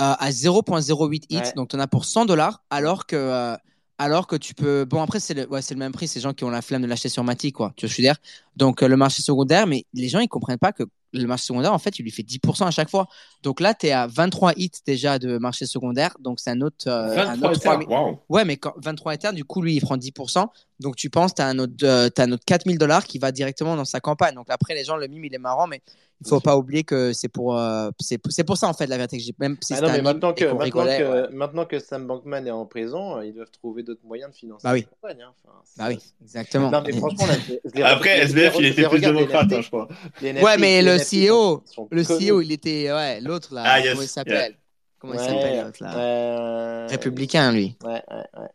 [0.00, 1.52] euh, à 0.08 hits, Ouais.
[1.56, 3.56] donc tu en as pour 100 dollars, alors que, euh,
[4.02, 4.84] alors que tu peux.
[4.84, 6.62] Bon, après, c'est le, ouais, c'est le même prix, c'est les gens qui ont la
[6.62, 7.72] flemme de l'acheter sur Mati, quoi.
[7.76, 8.16] Tu vois je veux dire?
[8.56, 10.82] Donc, euh, le marché secondaire, mais les gens, ils comprennent pas que
[11.14, 13.06] le marché secondaire, en fait, il lui fait 10% à chaque fois.
[13.42, 16.86] Donc là, tu es à 23 hits déjà de marché secondaire, donc c'est un autre.
[16.86, 18.18] euh, un 23 autre Ether, 3000 waouh.
[18.30, 20.48] Ouais, mais quand 23 Ether, du coup, lui, il prend 10%.
[20.82, 23.32] Donc, tu penses, tu as un autre, euh, t'as un autre 4000 dollars qui va
[23.32, 24.34] directement dans sa campagne.
[24.34, 25.80] Donc, après, les gens, le mime, il est marrant, mais
[26.24, 29.16] il faut pas oublier que c'est pour, euh, c'est, pour ça, en fait, la vérité
[29.18, 31.28] que j'ai même si Ah non, mais maintenant que, maintenant, rigolait, que, ouais.
[31.32, 34.62] maintenant que Sam Bankman est en prison, euh, ils doivent trouver d'autres moyens de financer
[34.64, 34.86] Bah oui.
[35.02, 35.22] la campagne.
[35.26, 35.32] hein.
[35.44, 36.70] Enfin, Bah oui, exactement.
[36.70, 39.60] Non, mais Et- franchement, là, je- je l'ai- Après, SBF, il était plus démocrate, hein,
[39.62, 39.88] je crois.
[40.20, 42.04] NFT, Ouais, mais le CEO, sont- sont le.
[42.04, 44.56] CEO, il était, ouais, l'autre là, Ah, yes, comment il s'appelle
[44.98, 46.86] Comment il s'appelle l'autre là?
[46.88, 47.76] Républicain, lui.
[47.84, 48.48] Ouais, ouais, ouais.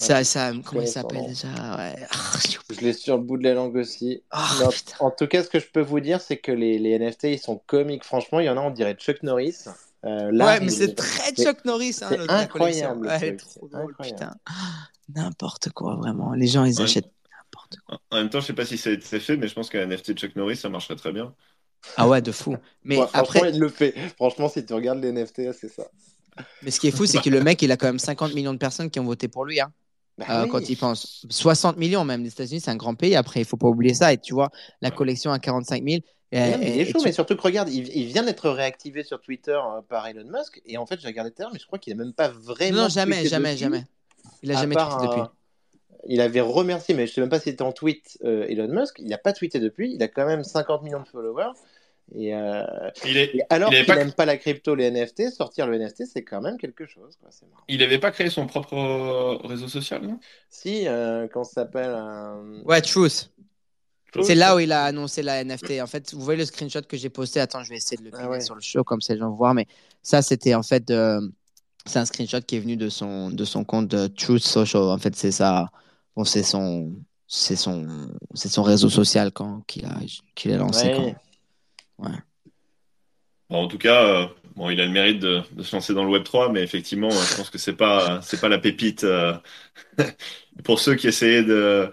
[0.00, 1.94] Ça, ça, comment il s'appelle déjà Ouais.
[2.10, 2.16] Ah.
[2.70, 4.22] Je l'ai sur le bout de la langue aussi.
[4.32, 4.66] Mais
[5.00, 7.38] en- tout cas, ce que je peux vous dire, c'est que les, les NFT, ils
[7.38, 8.04] sont comiques.
[8.04, 9.64] Franchement, il y en a, on dirait Chuck Norris.
[10.06, 13.90] Euh, là, ouais, mais c'est très Chuck Norris, hein, c'est incroyable, Ouais, est trop drôle,
[13.90, 14.18] incroyable.
[14.18, 14.34] putain.
[15.14, 16.32] N'importe quoi, vraiment.
[16.32, 16.84] Les gens, ils Ouais.
[16.84, 18.00] achètent n'importe quoi.
[18.10, 19.82] En même temps, je sais pas si ça a été fait, mais je pense qu'un
[19.86, 21.34] NFT de Chuck Norris, ça marcherait très bien.
[21.96, 22.56] Ah ouais, de fou.
[22.84, 23.94] Mais Ouais, franchement, après, il le fait.
[24.16, 25.84] Franchement, si tu regardes les NFT, c'est ça.
[26.62, 28.52] mais ce qui est fou, c'est que le mec, il a quand même 50 millions
[28.54, 29.70] de personnes qui ont voté pour lui, hein,
[30.28, 30.48] Bah euh, oui.
[30.50, 31.24] quand il pense.
[31.28, 32.22] 60 millions même.
[32.22, 33.16] Les États-Unis, c'est un grand pays.
[33.16, 34.12] Après, il faut pas oublier ça.
[34.12, 34.50] Et tu vois,
[34.82, 35.86] la collection à 45 000.
[36.32, 38.48] et- Ouais, mais il est chaud, tu- mais surtout que regarde, il, il vient d'être
[38.50, 40.60] réactivé sur Twitter euh, par Elon Musk.
[40.66, 42.28] Et en fait, j'ai regardé tout à l'heure, mais je crois qu'il a même pas
[42.28, 42.82] vraiment.
[42.82, 43.84] Non, jamais, jamais, dessus, jamais.
[44.42, 45.20] Il a jamais tweeté depuis.
[45.20, 45.30] un-
[46.08, 48.96] Il avait remercié, mais je sais même pas si c'était en tweet euh, Elon Musk.
[49.00, 49.92] Il n'a pas tweeté depuis.
[49.94, 51.52] Il a quand même 50 millions de followers.
[52.14, 52.64] Et, euh,
[53.06, 56.06] Il est, et alors qu'il pas- n'aime pas la crypto, les NFT, sortir le NFT,
[56.06, 57.16] c'est quand même quelque chose.
[57.20, 57.62] quoi, C'est marrant.
[57.68, 60.18] il avait pas créé son propre euh, réseau social, non?
[60.48, 61.92] Si, euh, quand ça s'appelle.
[61.94, 63.30] euh, Ouais, Truth.
[64.22, 65.80] C'est là où il a annoncé la NFT.
[65.80, 67.38] En fait, vous voyez le screenshot que j'ai posté.
[67.38, 68.40] Attends, je vais essayer de le Ah ouais.
[68.40, 69.54] sur le show comme ça les gens vont voir.
[69.54, 69.66] Mais
[70.02, 71.20] ça, c'était en fait, euh,
[71.86, 74.82] c'est un screenshot qui est venu de son de son compte de Truth Social.
[74.82, 75.68] En fait, c'est ça.
[76.16, 76.92] Bon, c'est son
[77.28, 77.86] c'est son
[78.34, 79.94] c'est son réseau social quand qu'il a
[80.34, 80.88] qu'il a lancé.
[80.88, 80.94] Ouais.
[80.96, 81.14] Quand...
[83.50, 86.04] Bon, en tout cas, euh, bon, il a le mérite de, de se lancer dans
[86.04, 89.04] le Web 3, mais effectivement, euh, je pense que c'est pas, c'est pas la pépite.
[89.04, 89.34] euh,
[90.64, 91.90] Pour ceux qui essayaient de,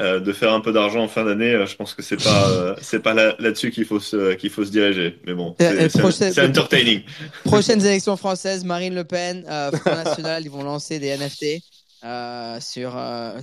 [0.00, 3.00] euh, de faire un peu d'argent en fin d'année, je pense que c'est pas, c'est
[3.00, 5.18] pas là, là-dessus qu'il faut se, qu'il faut se diriger.
[5.26, 7.02] Mais bon, c'est, entertaining.
[7.44, 11.62] Prochaines élections françaises, Marine Le Pen, Front National, ils vont lancer des NFT
[12.04, 12.96] euh, sur.
[12.96, 13.40] euh,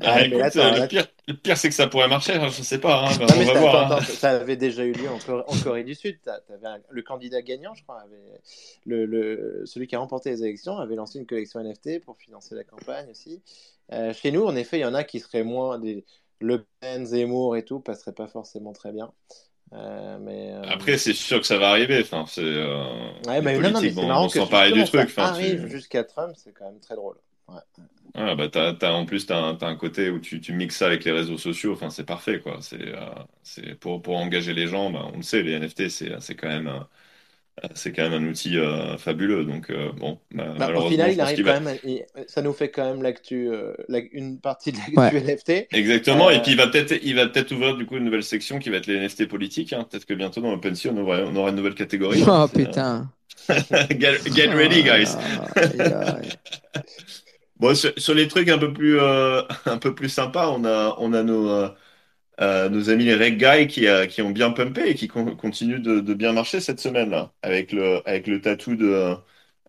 [0.00, 2.34] Ah, mais écoute, attends, le pire, le pire, c'est que ça pourrait marcher.
[2.34, 3.06] hein, je sais pas.
[3.06, 3.92] hein, Non, on mais va ça, voir.
[3.92, 4.00] attends, hein.
[4.02, 6.18] ça avait déjà eu lieu en, Corée, en Corée du Sud.
[6.64, 8.40] Un- le candidat gagnant, je crois, avait,
[8.86, 12.54] le, le- celui qui a remporté les élections, avait lancé une collection NFT pour financer
[12.54, 13.42] la campagne aussi.
[13.92, 16.04] Euh, chez nous, en effet, il y en a qui seraient moins des
[16.40, 19.12] Le Pen, Zemmour et tout, passeraient pas forcément très bien.
[19.74, 22.00] Euh, mais euh, Après, c'est sûr que ça va arriver.
[22.02, 22.42] Enfin, c'est.
[22.42, 25.10] euh, ouais, non, non, mais c'est marrant vont que du truc.
[25.10, 27.16] ça tu- jusqu'à Trump, c'est quand même très drôle.
[27.48, 27.60] Ouais.
[28.14, 31.04] Ah, bah, t'as- en plus, tu as, un côté où tu, tu mixes ça avec
[31.04, 31.72] les réseaux sociaux.
[31.72, 32.40] Enfin, c'est parfait.
[32.40, 32.58] Quoi.
[32.60, 36.34] C'est, euh, pour, pour engager les gens, bah, on le sait, les NFT, c'est, c'est,
[36.34, 36.70] quand, même,
[37.74, 39.44] c'est quand même un outil euh, fabuleux.
[39.44, 41.78] Donc, euh, bon, bah, Bah, au malheureusement, final, il arrive quand va- même.
[41.84, 45.22] il- ça nous fait quand même l'actu, euh, la- une partie de l'actu Ouais.
[45.22, 45.68] NFT.
[45.72, 46.28] Exactement.
[46.28, 48.58] Euh, Et puis, il va peut-être, il va peut-être ouvrir du coup une nouvelle section
[48.58, 49.72] qui va être les NFT politiques.
[49.72, 49.86] hein.
[49.88, 52.22] Peut-être que bientôt dans OpenSea, on aura, on aura une nouvelle catégorie.
[52.26, 53.10] Oh putain.
[53.48, 55.16] get, get ready, guys.
[55.56, 56.28] Aïe, aïe.
[57.56, 60.96] Bon, sur, sur les trucs un peu plus, euh, un peu plus sympas, on a,
[60.98, 61.48] on a nos,
[62.42, 65.36] euh, nos amis les Reg Guys qui, euh, qui ont bien pumpé et qui con-
[65.36, 69.16] continuent de, de bien marcher cette semaine-là, avec le, avec le tatou de,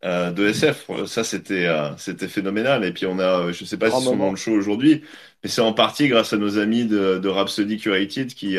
[0.06, 0.90] euh, de SF.
[1.08, 2.84] Ça, c'était euh, c'était phénoménal.
[2.86, 4.26] Et puis, on a, je sais pas Grand si sont moment.
[4.26, 5.04] dans le show aujourd'hui,
[5.44, 8.58] mais c'est en partie grâce à nos amis de, de Rhapsody Curated qui,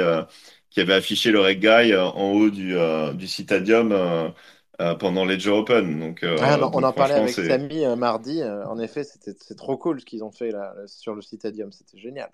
[0.71, 2.75] qui avaient affiché le Reg Guy euh, en haut du,
[3.15, 5.99] du Citadium euh, pendant Ledger Open.
[6.01, 8.43] Donc, euh, Ah, on, on en parlait avec Samy euh, mardi.
[8.43, 11.71] en effet, c'était c'est trop cool ce qu'ils ont fait là, sur le Citadium.
[11.73, 12.31] C'était génial.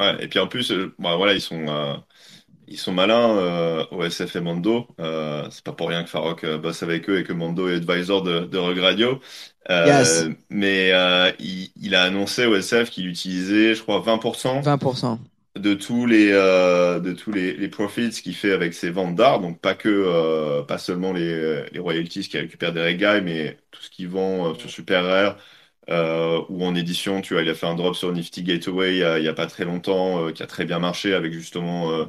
[0.00, 1.96] Ouais, et puis en plus, euh, bah, voilà, ils sont, euh,
[2.68, 4.88] ils sont malins, euh, OSF et Mando.
[5.00, 7.76] Euh, c'est pas pour rien que Farok euh, bosse avec eux et que Mando est
[7.76, 9.20] advisor de, de Rug Radio.
[9.70, 10.30] Euh, Yes.
[10.50, 15.18] Mais euh, il, il a annoncé OSF qu'il utilisait, je crois, 20% 20%.
[15.56, 19.40] de tous les, euh, de tous les, les profits qu'il fait avec ses ventes d'art.
[19.40, 23.82] Donc pas que, euh, pas seulement les, les royalties qu'il récupère des regailles, mais tout
[23.82, 25.36] ce qu'il vend euh, sur Super Rare.
[25.90, 29.04] Euh, ou en édition, tu vois, il a fait un drop sur Nifty Gateway il
[29.04, 31.90] a, il y a pas très longtemps, euh, qui a très bien marché avec justement
[31.92, 32.04] euh,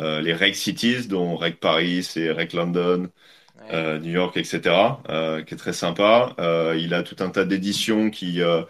[0.00, 3.08] euh, les Reg Cities, dont Reg Paris et Reg London,
[3.54, 3.72] Ouais.
[3.72, 6.34] euh, New York, etc., euh, qui est très sympa.
[6.38, 8.62] Euh, il a tout un tas d'éditions qui, euh,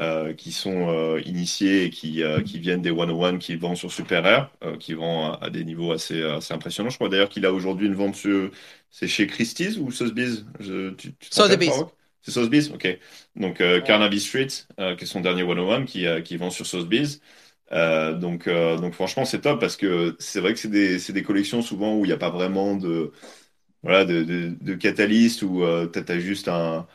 [0.00, 3.92] euh, qui sont euh, initiées et qui, euh, qui viennent des 101 qui vendent sur
[3.92, 6.90] Super euh, qui vont à, à des niveaux assez, assez impressionnants.
[6.90, 8.50] Je crois d'ailleurs qu'il a aujourd'hui une vente sur...
[8.90, 10.44] C'est chez Christie's ou Sotheby's?
[10.60, 11.84] Je, tu, tu te rappelles, Sotheby's.
[12.22, 12.70] C'est Sotheby's?
[12.70, 12.86] Ok.
[13.36, 14.48] Donc euh, Carnaby Street,
[14.80, 17.20] euh, qui est son dernier 101, qui, euh, qui vend sur Sotheby's.
[17.72, 21.12] Euh, donc, euh, donc franchement, c'est top parce que c'est vrai que c'est des, c'est
[21.12, 23.12] des collections souvent où il n'y a pas vraiment de,
[23.82, 26.86] voilà, de, de, de catalyste, où euh, tu as, juste un,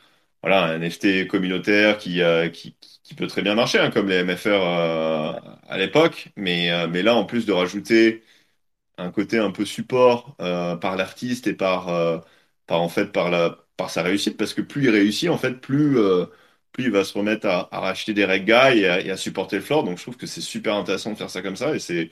[0.41, 4.17] voilà, un NFT communautaire qui, euh, qui, qui peut très bien marcher, hein, comme les
[4.17, 5.33] MFR euh,
[5.67, 6.29] à l'époque.
[6.37, 8.23] Mais, euh, mais là, en plus de rajouter
[8.97, 12.19] un côté un peu support euh, par l'artiste et par, euh,
[12.67, 15.53] par, en fait, par, la, par sa réussite, parce que plus il réussit, en fait,
[15.61, 16.25] plus, euh,
[16.71, 19.61] plus il va se remettre à, racheter des reg guys et et à supporter le
[19.63, 19.83] floor.
[19.83, 21.75] Donc je trouve que c'est super intéressant de faire ça comme ça.
[21.75, 22.11] Et c'est,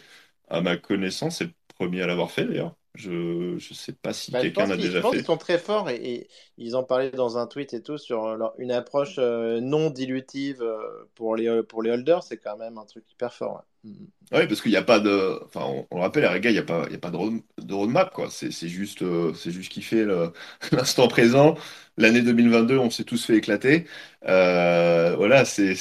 [0.49, 2.75] à ma connaissance, c'est le premier à l'avoir fait d'ailleurs.
[2.95, 3.11] Je
[3.55, 5.17] ne sais pas si Bah, je quelqu'un pense l'a je déjà pense fait.
[5.17, 6.27] qu'ils sont très forts et, et
[6.57, 10.61] ils en parlaient dans un tweet et tout sur leur- une approche euh, non dilutive
[10.63, 12.23] euh, pour les, pour les holders.
[12.23, 13.63] C'est quand même un truc hyper fort.
[13.83, 13.91] ouais.
[13.91, 14.05] Mm.
[14.33, 15.39] Oui, parce qu'il n'y a pas de.
[15.45, 17.15] Enfin, on, on le rappelle, les guys, il n'y a pas, y a pas de,
[17.17, 18.29] road- de roadmap, quoi.
[18.31, 20.03] C'est juste, euh, c'est juste kiffer
[20.71, 21.55] l'instant présent.
[21.97, 23.85] L'année 2022, on s'est tous fait éclater.
[24.27, 25.75] Euh, voilà, c'est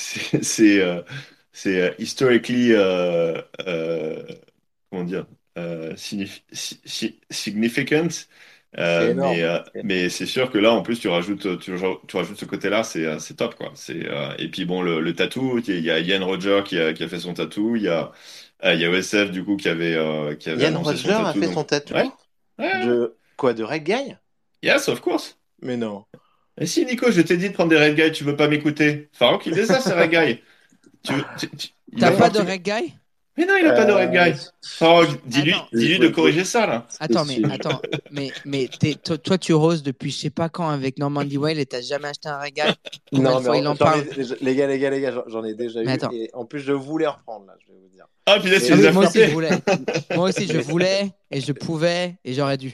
[0.83, 1.03] euh,
[1.67, 4.23] euh, historically euh, euh,
[4.91, 5.27] comment dire?
[5.59, 8.09] Euh, signif- si- si- significant.
[8.77, 11.73] Euh, mais euh, mais c'est sûr que là, en plus, tu rajoutes tu,
[12.09, 13.71] tu rajoutes ce côté-là, c'est c'est top quoi.
[13.77, 16.93] C'est euh, et puis bon, le, le tatou, il y a Ian Roger qui a,
[16.93, 17.77] qui a fait son tatou.
[17.77, 18.11] Il y a
[18.65, 21.33] euh, il y a OSF du coup qui avait euh, qui avait son Roger a
[21.33, 22.09] fait donc- son tatou Ouais.
[22.59, 22.85] Ouais.
[22.87, 24.17] de quoi de Reg Guy?
[24.63, 25.39] Yes, of course.
[25.63, 26.05] Mais non.
[26.61, 29.09] Et si Nico, je t'ai dit de prendre des red guys, tu veux pas m'écouter?
[29.13, 30.41] Farouk, il les a ces red guys.
[31.05, 32.95] Tu, tu- T'as pas de reg guy?
[33.37, 35.17] Mais non, il a pas de red Euh, guys.
[35.27, 35.67] Dis-lui, Attends.
[35.73, 36.87] dis-lui de corriger ça là.
[37.01, 37.81] Attends, mais attends,
[38.13, 41.59] mais mais t'es- toi, toi, tu roses depuis je sais pas quand avec Normandy Whale
[41.59, 42.39] et t'as jamais acheté un.
[43.11, 44.05] Combien Non, de fois mais il en parle
[44.41, 45.95] les gars, les gars, les gars, j'en- ai déjà Mais eu.
[45.95, 46.11] attends.
[46.13, 48.07] Et en plus, je voulais reprendre là, je vais vous dire.
[48.27, 49.51] Ah, puis là, tu Ah Ah les as moi aussi je voulais.
[50.15, 52.73] Moi aussi je voulais et je pouvais et j'aurais dû.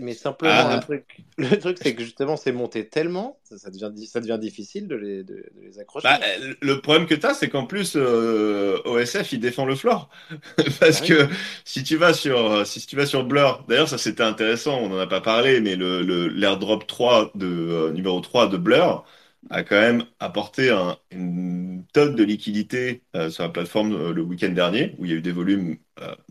[0.00, 0.74] Mais simplement, Ah.
[0.76, 4.20] le truc, le truc c'est que justement, c'est monté tellement, ça, ça devient, di- ça
[4.20, 6.08] devient difficile de les, de, de les accrocher.
[6.08, 9.76] Bah, euh, le problème que tu as, c'est qu'en plus, euh, OSF, il défend le
[9.76, 10.08] floor.
[10.80, 11.08] Parce Ah oui.
[11.08, 11.28] que
[11.64, 14.88] si tu vas sur, euh, si tu vas sur Blur, d'ailleurs, ça c'était intéressant, on
[14.88, 19.04] n'en a pas parlé, mais le, le, l'airdrop 3 de, euh, numéro 3 de Blur
[19.50, 24.50] a quand même apporté un- une tonne de liquidité euh, sur la plateforme le week-end
[24.50, 25.76] dernier, où il y a eu des volumes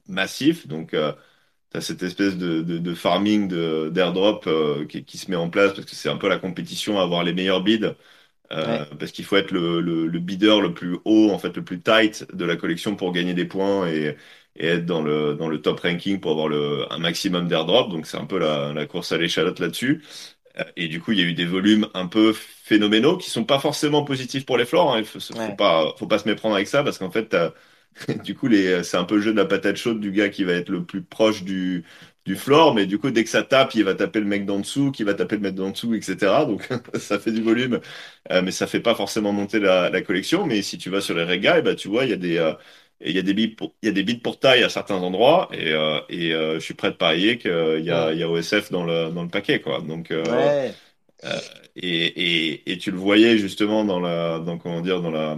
[0.08, 0.67] massifs.
[0.67, 0.93] Donc,
[1.71, 5.38] tu as cette espèce de, de, de farming de, d'airdrop euh, qui, qui se met
[5.38, 7.95] en place, parce que c'est un peu la compétition à avoir les meilleurs bids.
[8.51, 8.97] Euh, Ouais.
[8.99, 11.79] parce qu'il faut être le, le, le bidder le plus haut, en fait, le plus
[11.81, 14.17] tight de la collection pour gagner des points et,
[14.57, 17.89] et être dans le, dans le top ranking pour avoir le, un maximum d'airdrop.
[17.89, 20.03] Donc, c'est un peu la, la course à l'échalote là-dessus.
[20.60, 23.45] Euh, Et du coup, il y a eu des volumes un peu phénoménaux qui sont
[23.45, 24.93] pas forcément positifs pour les floors.
[24.95, 24.99] Hein.
[24.99, 27.53] Il faut, faut pas, faut pas se méprendre avec ça parce qu'en fait, t'as-
[28.23, 30.43] du coup, les, c'est un peu le jeu de la patate chaude du gars qui
[30.43, 31.84] va être le plus proche du,
[32.25, 34.60] du floor, mais du coup, dès que ça tape, il va taper le mec d'en
[34.60, 36.45] dessous, qui va taper le mec d'en dessous, etc.
[36.45, 37.80] Donc, ça fait du volume,
[38.32, 40.45] euh, mais ça fait pas forcément monter la, la collection.
[40.45, 42.54] Mais si tu vas sur les regas, bah, tu vois, il y a des, euh,
[43.01, 44.95] il y a des bids pour, il y a des bids pour taille à certains
[44.97, 47.51] endroits, et, euh, et euh, je suis prêt de parier qu'il
[47.84, 49.82] y a, il y a OSF dans le, dans le paquet, quoi.
[49.82, 50.80] Donc, euh, Ouais.
[51.75, 52.06] et,
[52.54, 55.38] et, et tu le voyais justement dans la, dans, comment dire, dans la,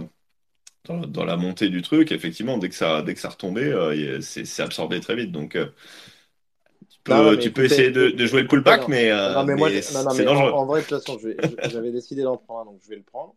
[0.84, 3.72] dans, la- dans la montée du truc, effectivement, dès que ça, dès que ça retombait,
[3.72, 5.32] euh, c'est absorbé très vite.
[5.32, 5.66] Donc, euh,
[6.90, 8.88] tu peux, Non, non, mais tu peux écoutez, essayer de, de jouer le pullback, non.
[8.88, 10.54] mais, euh, non, mais moi, mais c'est en, dangereux.
[10.54, 11.18] en vrai, de toute façon,
[11.64, 13.34] j'avais décidé d'en prendre un, donc je vais le prendre.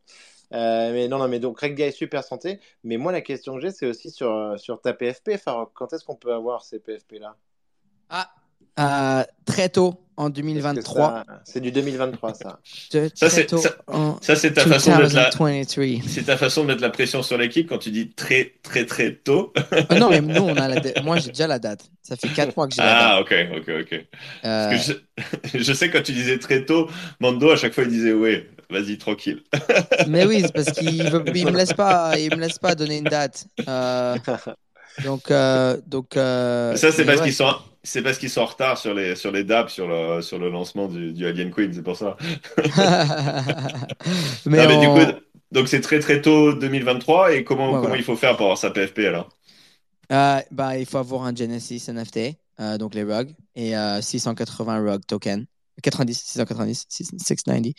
[0.54, 2.60] Euh, mais non, non, mais donc Reg Guy super santé.
[2.84, 5.72] Mais moi, la question que j'ai, c'est aussi sur, euh, sur ta PFP, Farouk.
[5.74, 7.38] Quand est-ce qu'on peut avoir ces PFP là
[8.10, 8.30] Ah,
[8.80, 11.24] euh, très tôt en 2023.
[11.46, 12.60] C'est du 2023, ça.
[13.16, 16.10] Ça, c'est- tôt ça- en Ça, c'est ta façon de mettre la, 2023.
[16.10, 19.14] c'est ta façon de mettre la pression sur l'équipe quand tu dis très, très, très
[19.14, 19.54] tôt.
[19.90, 21.04] Ah non, mais nous, on a la date.
[21.04, 21.86] Moi, j'ai déjà la date.
[22.02, 23.04] Ça fait 4 mois que j'ai la date.
[23.04, 23.94] Ah, ok, ok, ok.
[23.94, 24.94] Euh, Parce que
[25.54, 28.50] je, je sais quand tu disais très tôt, Mando, à chaque fois, il disait, ouais,
[28.70, 29.44] vas-y, tranquille.
[30.08, 32.98] Mais oui, c'est parce qu'il veut, il me laisse pas, il me laisse pas donner
[32.98, 33.46] une date.
[33.68, 34.16] Euh,
[35.04, 36.18] donc, euh, donc.
[36.18, 37.26] euh, Ça, c'est parce ouais.
[37.26, 37.54] qu'ils sont,
[37.88, 40.50] c'est parce qu'ils sont en retard sur les, sur les DAP, sur le, sur le
[40.50, 42.18] lancement du, du Alien Queen, c'est pour ça.
[44.46, 45.00] mais, mais du coup,
[45.52, 47.98] donc c'est très très tôt 2023 et comment, Ouais, comment voilà.
[47.98, 49.30] il faut faire pour avoir sa PFP alors?
[50.12, 54.80] euh, bah, il faut avoir un Genesis NFT, euh, donc les rugs, et euh, 680
[54.80, 55.46] rug token,
[55.84, 57.74] 90, 690, 690,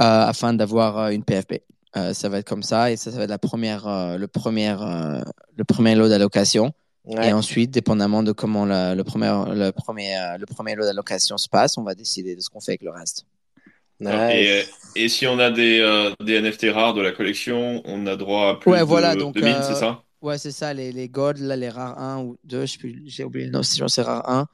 [0.00, 1.62] euh, afin d'avoir euh, une PFP.
[1.96, 4.28] Euh, ça va être comme ça et ça, ça va être la première, euh, le,
[4.28, 5.22] premier, euh,
[5.56, 6.72] le premier lot d'allocation.
[7.06, 7.28] Ouais.
[7.28, 11.38] Et ensuite, dépendamment de comment la- le, premier, le, premier, euh, le premier lot d'allocation
[11.38, 13.24] se passe, on va décider de ce qu'on fait avec le reste.
[14.00, 14.12] Nice.
[14.34, 14.64] Et,
[15.04, 18.50] et si on a des, euh, des NFT rares de la collection, on a droit
[18.50, 20.02] à plus Ouais, de, voilà, donc, de 1000, euh, c'est ça?
[20.20, 23.02] Ouais, c'est ça, les, les gold, là, les rares 1 ou 2, je sais plus,
[23.06, 24.46] j'ai oublié le nom, si c'est rare 1.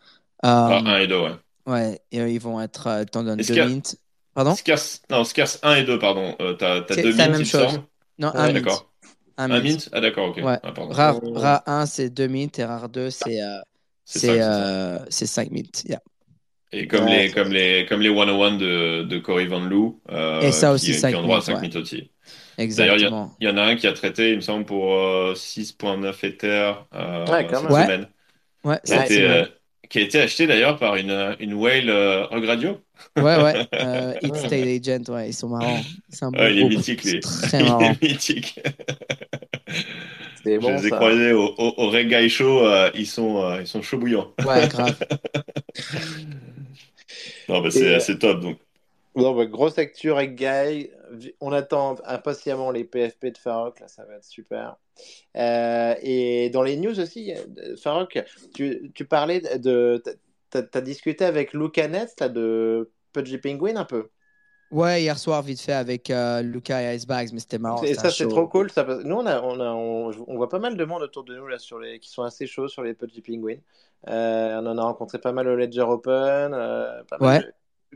[0.43, 1.31] Ah, Euh, 1 et 2, ouais.
[1.67, 3.97] ouais, et euh, ils vont être, euh, t'en donnes Est-ce 2 qu'il y a- mint.
[4.35, 4.55] Pardon?
[4.55, 6.37] Scarce, non, Scarce 1 et 2, pardon.
[6.41, 7.69] Euh, t'as t'as C'est- deux c'est la même il me chose.
[7.73, 7.83] semble.
[8.19, 8.55] Non, Ouais, un mint.
[8.65, 8.92] D'accord.
[9.37, 9.61] Un Un mint.
[9.61, 9.89] mint?
[9.93, 10.39] Ah, d'accord, ok.
[10.43, 10.59] Ouais.
[10.63, 10.73] Ah.
[10.91, 13.61] Rare, rare 1, c'est 2 mint et rare 2, c'est euh,
[14.05, 15.85] C'est c'est cinq, c'est euh, c'est 5 mint.
[15.87, 16.01] Yeah.
[16.73, 20.41] Et comme, Ouais, les, comme, les, comme les 101 de, de Cory Van Loo, euh,
[20.41, 21.61] Et ça aussi, qui, qui cinq ont droit à minutes, 5 ouais.
[21.61, 22.11] minutes aussi.
[22.59, 23.35] Exactement.
[23.41, 26.75] Il y en a un qui a traité, il me semble, pour euh, 6.9 Ether
[26.95, 27.69] euh, Ouais, cette.
[27.69, 27.83] Ouais.
[27.83, 28.09] semaine.
[28.65, 29.45] Ouais, Qui a, été, euh,
[29.89, 32.81] qui a été acheté d'ailleurs par une, une whale euh, Regradio.
[33.17, 33.67] Ouais, ouais.
[33.75, 34.53] Euh, State
[34.87, 35.81] Agent, ouais, ils sont marrants.
[36.09, 37.21] C'est un bon il est mythique, lui.
[37.21, 38.61] Très il est mythique.
[40.45, 40.97] Je bon, les ai ça.
[40.97, 44.35] croisés au, au, au Reggae Show, euh, ils, sont, euh, ils sont chauds bouillants.
[44.45, 44.99] Ouais, grave.
[47.49, 48.41] Non, bah, c'est euh, c'est top.
[48.41, 48.59] Donc.
[49.15, 49.97] Non, bah, grosse avec
[50.35, 50.91] Guy.
[51.41, 54.77] On attend impatiemment les PFP de Farok, là, ça va être super.
[55.37, 58.23] Euh, et dans les news aussi, euh, Farok,
[58.55, 60.03] tu, tu parlais de.
[60.51, 64.11] T'as as discuté avec Luca Nets là, de Pudgy Penguin un peu.
[64.73, 67.83] Ouais, hier soir, vite fait, avec euh, Luca et Icebags, mais c'était marrant.
[67.83, 68.71] et ça, c'est trop cool.
[68.71, 71.37] Ça, nous, on, a, on, a, on, on voit pas mal de monde autour de
[71.37, 73.57] nous là, sur les, qui sont assez chauds sur les Pudgy Penguin.
[74.09, 76.13] Euh, on en a rencontré pas mal au Ledger Open.
[76.55, 77.41] euh, pas mal Ouais.
[77.41, 77.53] de-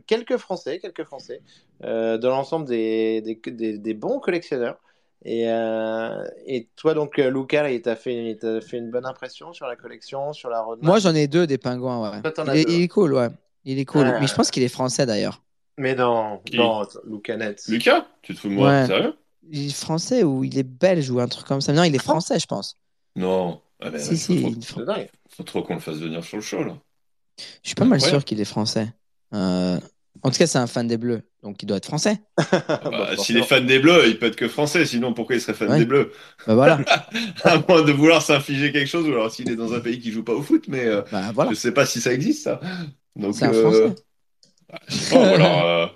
[0.06, 1.40] Quelques Français, quelques Français,
[1.82, 4.78] euh, de l'ensemble des, des, des, des bons collectionneurs.
[5.24, 9.66] Et, et toi, donc, euh, Luca, il t'a fait, il fait une bonne impression sur
[9.66, 10.86] la collection, sur la roadmap?
[10.86, 12.30] Moi, j'en ai deux des pingouins, ouais.
[12.30, 13.28] Toi, Il est, il est cool, ouais.
[13.64, 14.06] Il est cool.
[14.06, 14.20] Ouais.
[14.20, 15.42] Mais je pense qu'il est français d'ailleurs.
[15.78, 16.82] Mais non, Qui non.
[17.68, 18.86] Lucas, tu te fous de moi Ouais.
[18.86, 19.14] Sérieux?
[19.50, 21.72] Il est français ou il est belge ou un truc comme ça.
[21.72, 22.76] Non, il est français, je pense.
[23.14, 23.60] Non.
[23.80, 24.40] Ah, ben, Si, il faut, si.
[24.40, 25.08] trop, il faut- C'est dingue.
[25.28, 26.76] faut trop qu'on le fasse venir sur le show, là.
[27.62, 28.20] Je suis pas mal Incroyable.
[28.20, 28.88] sûr qu'il est français.
[29.34, 29.78] Euh,
[30.22, 32.22] En tout cas, c'est un fan des Bleus, donc il doit être français.
[32.52, 33.44] Ah bah, Bah, S'il est forcément.
[33.44, 34.86] fan des Bleus, il peut être que français.
[34.86, 35.78] Sinon, pourquoi il serait fan Ouais.
[35.80, 36.10] des Bleus?
[36.46, 36.80] Bah voilà.
[37.44, 40.10] À moins de vouloir s'infliger quelque chose, ou alors s'il est dans un pays qui
[40.10, 41.50] joue pas au foot, mais euh, bah voilà.
[41.50, 42.60] je sais pas si ça existe, ça.
[43.14, 43.94] Donc, C'est un euh, Français.
[45.10, 45.64] Ou alors.
[45.64, 45.86] euh,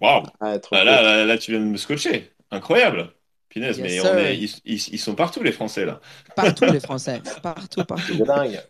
[0.00, 0.84] Waouh Ah, trop Ah, cool.
[0.84, 2.32] là, là, là, tu viens de me scotcher.
[2.50, 3.12] Incroyable.
[3.50, 4.12] Punaise, Yes, mais sir.
[4.12, 6.00] on est, ils, ils- ils sont partout, les Français, là.
[6.34, 7.22] Partout les Français.
[7.42, 8.16] Partout, partout.
[8.16, 8.60] C'est dingue.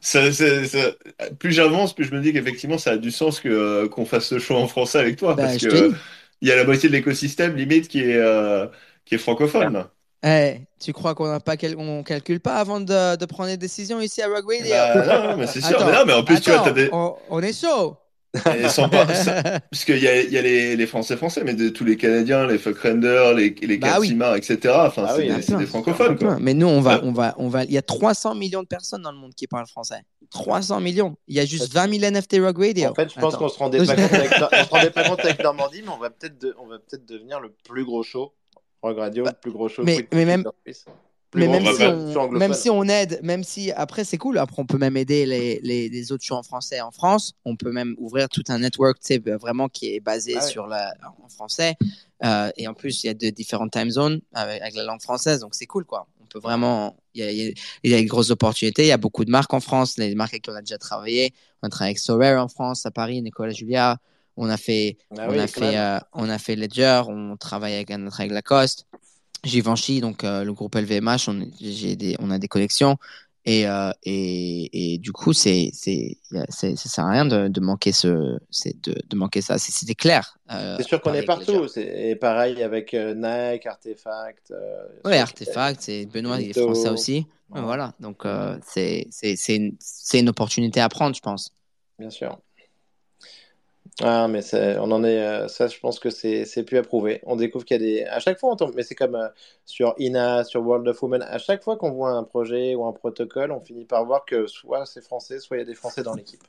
[0.00, 0.92] Ça- ça- ça-
[1.38, 4.26] plus j'avance, plus je me dis qu'effectivement, ça a du sens que, euh, qu'on fasse
[4.28, 5.36] ce show en français avec toi.
[5.36, 5.92] Bah, parce que euh,
[6.40, 8.66] il y a la moitié de l'écosystème, limite, qui est, euh,
[9.04, 9.72] qui est francophone.
[9.72, 9.92] là.
[10.24, 13.56] Eh, tu crois qu'on n'a pas quel- on calcule pas avant de, de prendre des
[13.56, 15.76] décisions ici à Rugby Bah, non, mais c'est sûr.
[15.76, 16.90] Attends, mais non, mais en plus, tu vois, t'as attends, des.
[16.90, 17.96] on, on est chaud.
[18.34, 21.42] Et sans pas- ça- Parce qu'il y a, il y a les, les Français français,
[21.44, 24.16] mais de, tous les Canadiens, les Fuckrender, les, les Bah oui.
[24.36, 24.58] Etc.
[24.76, 26.36] Enfin, Ah c'est oui, des, francophones, quoi.
[26.40, 27.00] Mais nous, on va, Ouais.
[27.04, 27.64] on va, on va.
[27.64, 30.02] Il y a 300 millions de personnes dans le monde qui parlent français.
[30.30, 31.16] 300 millions.
[31.26, 32.90] Il y a juste 20 000 NFT Rug Radio.
[32.90, 35.20] En fait, je pense qu'on se rendait pas compte avec, on se rendait pas compte
[35.24, 38.34] avec Normandie, mais on va peut-être de- on va peut-être devenir le plus gros show.
[38.82, 39.82] Rogue Radio, Bah, le plus gros show.
[39.84, 40.44] mais- mais même-.
[41.30, 42.38] Plus Mais même si, on, anglophone.
[42.38, 45.60] même si on aide, même si après c'est cool, après on peut même aider les,
[45.62, 47.34] les, les autres shows en français en France.
[47.44, 50.50] On peut même ouvrir tout un network, sais, vraiment qui est basé Ah ouais.
[50.50, 51.74] sur la en français.
[52.24, 55.02] Euh, et en plus, il y a de différentes time zones avec, avec la langue
[55.02, 56.06] française, donc c'est cool quoi.
[56.22, 57.52] On peut vraiment, il y a, il y a-
[57.84, 58.82] il y a des grosses opportunités.
[58.84, 60.78] Il y a beaucoup de marques en France, les marques avec qui on a déjà
[60.78, 61.32] travaillé.
[61.62, 63.98] On a travaillé avec Sorare en France, à Paris, Nicolas Julia.
[64.36, 67.74] On a fait Ah on, oui, a fait, euh, on a fait Ledger, on travaille
[67.74, 68.86] avec, travaille avec Lacoste.
[69.44, 72.96] Givenchy, donc euh, le groupe LVMH, on, j'ai des, on a des collections.
[73.44, 76.18] Et, euh, et, et du coup, c'est, c'est,
[76.50, 79.56] ça sert à rien de, de manquer ce, c'est de, de manquer ça.
[79.58, 80.36] C'était clair.
[80.50, 81.66] euh, C'est sûr qu'on est partout.
[81.66, 84.50] C'est- Et pareil avec euh, Nike, Artefact.
[84.50, 87.26] euh, sur- Artefact, c'est Benoît, il est français aussi.
[87.48, 87.66] Voilà.
[87.66, 87.94] Voilà.
[88.00, 88.26] Donc,
[88.66, 91.50] c'est, c'est, c'est, une, c'est une opportunité à prendre, je pense.
[91.98, 92.38] Bien sûr.
[94.00, 95.18] Ah, mais c'est- on en est.
[95.20, 97.20] euh, ça, je pense que c'est c'est plus approuvé.
[97.26, 98.04] On découvre qu'il y a des.
[98.04, 98.72] À chaque fois, on tombe.
[98.76, 99.28] Mais c'est comme euh,
[99.64, 101.22] sur INA, sur World of Women.
[101.22, 104.46] À chaque fois qu'on voit un projet ou un protocole, on finit par voir que
[104.46, 106.42] soit c'est français, soit il y a des Français dans l'équipe.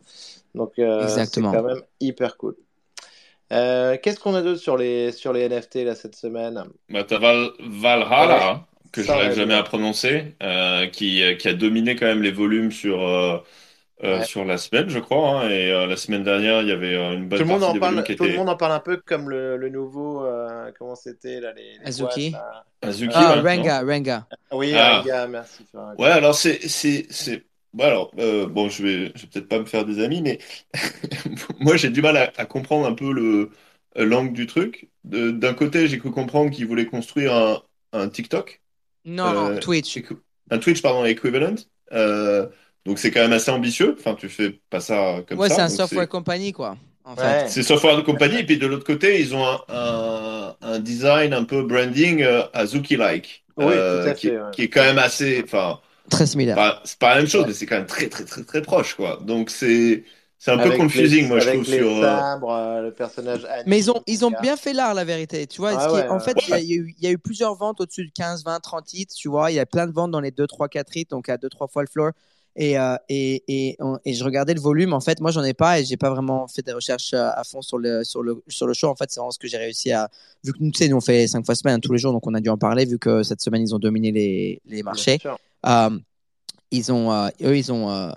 [0.53, 1.51] Donc, euh, c'est Exactement.
[1.51, 2.55] quand même hyper cool.
[3.51, 6.63] Euh, Qu'est-ce qu'on a d'autre sur les, sur les NFT là, cette semaine?
[6.89, 9.59] Bah, t'as Val, Valhalla, hein, que Ça, j'arrive ouais, jamais ouais.
[9.59, 13.37] à prononcer, euh, qui, qui a dominé quand même les volumes sur, euh,
[14.03, 14.23] euh, Ouais.
[14.25, 15.41] sur la semaine, je crois.
[15.41, 17.59] hein, et euh, la semaine dernière, il y avait euh, une bonne Tout le monde
[17.61, 18.03] partie en parle.
[18.15, 20.25] Tout le monde en parle un peu comme le, le nouveau.
[20.25, 22.29] euh, comment c'était là, les, les Azuki.
[22.31, 22.65] boîtes, là.
[22.81, 24.27] Azuki, Ah, ouais, non Renga, Renga.
[24.51, 25.03] Oui, Ah.
[25.05, 25.65] gars, merci.
[25.97, 29.59] Ouais, alors c'est c'est c'est bon alors euh, bon je vais je vais peut-être pas
[29.59, 30.39] me faire des amis mais
[31.59, 33.51] moi j'ai du mal à, à comprendre un peu le
[33.95, 34.89] l'angle du truc.
[35.03, 37.61] De- D'un côté, j'ai cru comprendre qu'ils voulaient construire un,
[37.93, 38.61] un TikTok,
[39.05, 39.97] Non, Euh, Twitch.
[40.51, 41.55] un Twitch, pardon, equivalent.
[41.91, 42.47] Euh,
[42.85, 43.95] donc c'est quand même assez ambitieux.
[43.99, 45.55] Enfin, tu fais pas ça comme Ouais, ça.
[45.55, 46.77] c'est un software compagnie, quoi.
[47.05, 47.15] En.
[47.15, 47.45] Ouais.
[47.47, 51.33] C'est software de compagnie, et puis de l'autre côté, ils ont un, un, un design
[51.33, 54.37] un peu branding euh, Azuki-like, Oui, euh, qui, ouais.
[54.57, 56.81] est quand même assez, enfin, Très similaire.
[56.85, 57.47] c'est pas la même chose, Ouais.
[57.47, 59.19] mais c'est quand même très très très très proche, quoi.
[59.23, 60.03] Donc c'est
[60.41, 62.01] c'est un peu confusing, les- moi, je trouve les sur.
[62.01, 65.47] sabres, euh, le personnage Mais ils ont, ils ont bien fait l'art, la vérité.
[65.47, 66.19] Tu vois, Ah ouais, en ouais.
[66.23, 68.05] fait, il y, a- il y a eu- il y a eu plusieurs ventes au-dessus
[68.05, 69.07] de 15, 20, 30 hits.
[69.07, 71.27] Tu vois, il y a plein de ventes dans les 2, 3, 4 hits, donc
[71.27, 72.11] à 2, 3 fois le floor.
[72.61, 74.91] Et, euh, et, et, et je regardais le volume.
[74.91, 77.45] En fait, moi, j'en ai pas et j'ai pas vraiment fait des recherches euh, à
[77.45, 78.89] fond sur le, sur le, sur le show.
[78.89, 80.09] En fait, c'est vraiment ce que j'ai réussi à.
[80.43, 82.11] Vu que nous, tu sais, nous, on fait 5 fois semaine hein, tous les jours,
[82.11, 84.83] donc on a dû en parler, vu que cette semaine, ils ont dominé les, les
[84.83, 85.19] marchés.
[85.65, 85.89] Euh,
[86.71, 88.13] ils ont, euh, eux, ils ont,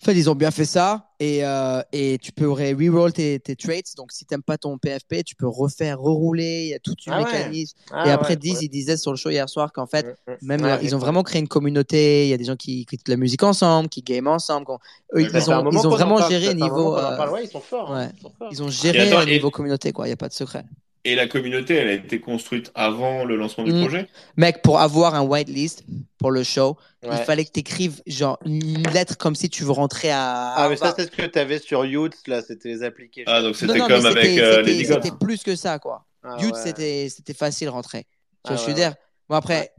[0.00, 1.06] en fait, ils ont bien fait ça.
[1.20, 3.96] Et, euh, et tu peux reroll tes, tes traits.
[3.96, 6.62] Donc, si t'aimes pas ton PFP, tu peux refaire, rerouler.
[6.66, 7.32] Il y a tout un Ah ouais.
[7.32, 7.76] mécanisme.
[7.90, 8.64] Ah et après, ouais, Diz, ouais.
[8.66, 10.36] il disait sur le show hier soir qu'en fait, Mm, mm.
[10.42, 12.26] même Ouais, euh, ils ont vraiment créé une communauté.
[12.26, 14.66] Il y a des gens qui écoutent de la musique ensemble, qui game ensemble.
[15.14, 16.96] Eux, ils ont, ils vraiment parle, géré niveau.
[16.96, 17.92] euh, ils sont forts.
[17.92, 18.48] hein, ils sont forts.
[18.52, 20.06] Ils ont géré niveau communauté, quoi.
[20.06, 20.64] Il n'y a pas de secret.
[21.04, 23.80] Et la communauté, elle a été construite avant le lancement du Mm.
[23.80, 24.08] projet?
[24.36, 25.84] Mec, pour avoir un whitelist
[26.18, 29.70] pour le show, il fallait que tu écrives genre une lettre comme si tu veux
[29.72, 30.54] rentrer à.
[30.56, 33.32] Ah, mais ça, c'est ce que tu avais sur Youth, là, c'était les applications.
[33.32, 34.94] Ah, donc c'était comme avec euh, Gaga.
[35.02, 36.04] C'était plus que ça, quoi.
[36.24, 36.60] Ah, Youth, ouais.
[36.62, 38.04] c'était c'était facile rentrer.
[38.44, 38.94] Tu vois, Ah, je veux ouais, dire.
[39.28, 39.72] Bon, après.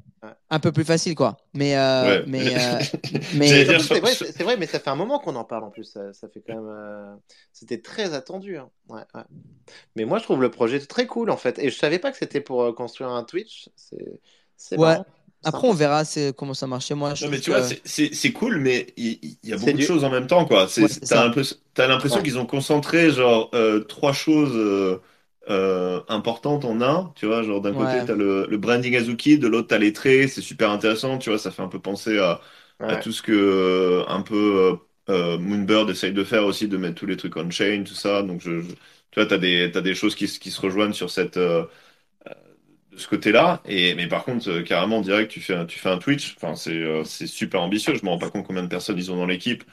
[0.49, 1.37] Un peu plus facile, quoi.
[1.53, 1.77] Mais.
[1.77, 2.23] euh, Ouais.
[2.27, 2.79] mais, euh,
[3.35, 5.83] mais C'est vrai, mais ça fait un moment qu'on en parle en plus.
[5.85, 6.67] Ça, ça fait quand même.
[6.69, 7.15] euh,
[7.53, 8.57] C'était très attendu.
[8.57, 8.69] hein.
[8.89, 9.21] Ouais, ouais.
[9.95, 11.59] Mais moi, je trouve le projet très cool en fait.
[11.59, 13.69] Et je savais pas que c'était pour construire un Twitch.
[13.75, 14.19] C'est.
[14.57, 14.87] C'est Ouais.
[14.87, 15.05] marrant.
[15.45, 16.03] après, on verra
[16.35, 17.13] comment ça marche chez moi.
[17.15, 19.85] Je Non, mais tu vois, que- c'est- cool, mais il, y a beaucoup de du-
[19.85, 20.67] choses en même temps, quoi.
[21.05, 22.23] T'as l'impression Ouais.
[22.23, 24.99] qu'ils ont concentré, genre, euh, trois choses
[25.49, 27.43] euh, importantes en un, tu vois.
[27.43, 28.05] Genre, d'un côté, Ouais.
[28.05, 31.39] t'as le, le branding Azuki, de l'autre, t'as les traits, c'est super intéressant, tu vois.
[31.39, 32.41] Ça fait un peu penser à,
[32.87, 32.97] à Ouais.
[32.97, 34.77] tout ce que, euh, un peu,
[35.09, 38.21] euh, Moonbird essaye de faire aussi, de mettre tous les trucs on-chain, tout ça.
[38.23, 38.67] Donc, je, je-
[39.11, 41.37] tu vois, t'as des, t'as des choses qui, se- qui se rejoignent sur cette.
[41.37, 41.65] euh,
[42.91, 43.61] de ce côté-là.
[43.65, 46.35] Et mais par contre, euh, carrément, direct, tu fais un, tu fais un Twitch.
[46.37, 47.95] Enfin, c'est euh, c'est super ambitieux.
[47.95, 49.63] Je me rends pas compte combien de personnes ils ont dans l'équipe.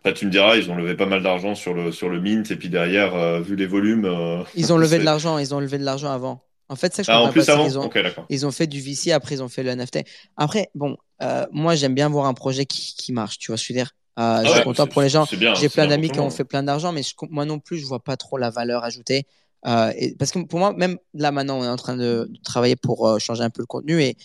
[0.00, 2.50] Après, tu me diras, ils ont levé pas mal d'argent sur le sur le mint.
[2.50, 5.38] Et puis derrière, euh, vu les volumes, euh, Ils ont levé de l'argent.
[5.38, 6.42] Ils ont levé de l'argent avant.
[6.68, 7.52] En fait, ça, je Ah, en plus pas.
[7.54, 7.64] avant.
[7.64, 7.90] qu'ils ont-.
[8.28, 10.04] Ils ont fait du VC, après ils ont fait le NFT.
[10.36, 13.62] Après, bon, euh, moi j'aime bien voir un projet qui, qui marche, tu vois ce
[13.64, 13.90] que je veux dire?
[14.18, 15.24] Euh, je Ah suis ouais, content pour les gens.
[15.60, 18.00] J'ai plein d'amis qui ont fait plein d'argent, mais je- moi non plus, je vois
[18.02, 19.24] pas trop la valeur ajoutée.
[19.66, 22.38] Euh, et, parce que pour moi, même là maintenant, on est en train de, de
[22.42, 24.16] travailler pour euh, changer un peu le contenu et,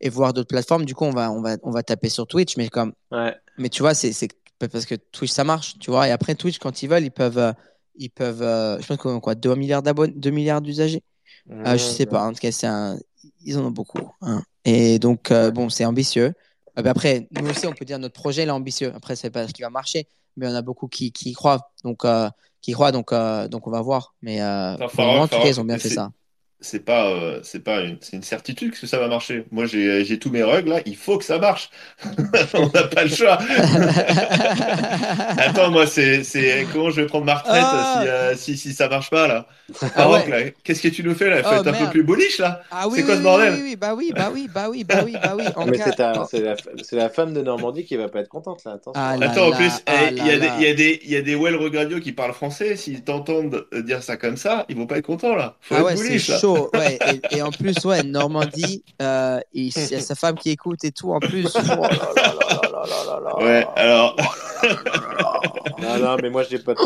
[0.00, 0.84] et voir d'autres plateformes.
[0.84, 3.34] Du coup, on va, on va, on va taper sur Twitch, mais comme, Ouais.
[3.58, 4.12] mais tu vois, c'est
[4.58, 6.08] parce que Twitch ça marche, tu vois.
[6.08, 7.52] Et après Twitch, quand ils veulent, ils peuvent, euh,
[7.96, 11.02] ils peuvent, euh, je pense qu'on a quoi, 2 milliards d'abonnés, 2 milliards d'usagers?
[11.50, 12.98] Euh, je sais pas, en tout cas, c'est un...
[13.44, 14.10] ils en ont beaucoup.
[14.22, 14.42] hein.
[14.64, 16.32] Et donc, bon, c'est ambitieux.
[16.76, 18.92] Ben après, nous aussi, on peut dire notre projet il est ambitieux.
[18.96, 21.70] Après, c'est pas ce qui va marcher, mais on a beaucoup qui, qui y croient.
[21.84, 22.04] Donc,
[22.62, 23.12] qui croient, donc,
[23.50, 24.14] donc on va voir.
[24.22, 26.10] Mais Enfin, pour le moment, en tout cas, ils ont bien fait ça.
[26.64, 29.44] C'est pas, euh, c'est pas une, c'est une certitude que ça va marcher.
[29.52, 30.80] Moi, j'ai, j'ai tous mes rugs là.
[30.86, 31.68] Il faut que ça marche.
[32.54, 33.38] On n'a pas le choix.
[35.36, 37.98] Attends, moi, c'est, c'est comment je vais prendre ma retraite Ah.
[38.02, 39.46] si, euh, si, si ça marche pas là?
[39.96, 40.28] Ah ouais.
[40.28, 41.42] là, qu'est-ce que tu nous fais là?
[41.42, 42.62] Faut Oh, être un peu plus bullish là.
[42.70, 43.52] Ah oui, C'est oui, quoi ce oui, bordel?
[43.54, 45.44] oui, oui, bah oui, bah oui, bah oui, bah oui, bah oui.
[45.56, 48.20] En Mais cas- c'est ta- c'est la, c'est la femme de Normandie qui va pas
[48.20, 48.72] être contente là.
[48.72, 48.92] Attention.
[48.94, 50.54] Ah là Attends, en plus, ah eh, il y, là a des- là.
[50.58, 52.76] il y a des, il y a des Well Radio qui parlent français.
[52.76, 55.56] S'ils t'entendent euh, dire ça comme ça, ils vont pas être contents là.
[55.60, 56.38] Faut Ah être ouais, c'est bullish là.
[56.38, 56.53] chaud.
[57.30, 58.82] Et, en plus, ouais, Normandie,
[59.52, 61.54] il y a sa femme qui écoute et tout en plus.
[63.40, 64.16] Ouais, alors.
[65.80, 66.80] non, non, mais moi, j'ai pas de.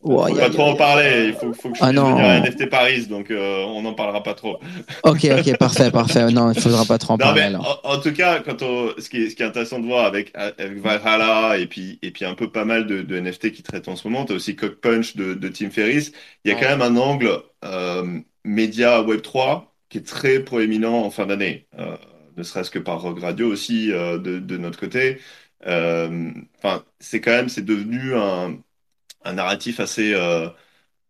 [0.00, 1.88] Wow, on va trop en parler, il faut, que je ah.
[1.88, 4.60] À NFT Paris, donc on n'en parlera pas trop.
[5.02, 6.30] Ok, ok, parfait, parfait.
[6.30, 7.52] Non, il faudra pas trop en parler.
[7.82, 11.66] En, tout cas, quand on, ce, qui est, intéressant de voir avec, avec Valhalla et
[11.66, 14.32] puis, et puis un peu pas mal de, NFT qui traitent en ce moment, tu
[14.32, 16.12] as aussi Cock Punch de, de Tim Ferriss,
[16.44, 17.42] il y a quand même un angle
[18.44, 21.96] média Web3 qui est très proéminent en fin d'année, euh,
[22.36, 25.20] ne serait-ce que par Rogue Radio aussi euh, de, de notre côté.
[25.66, 28.58] Euh, Enfin, c'est quand même, c'est devenu un,
[29.24, 30.48] un narratif assez, euh,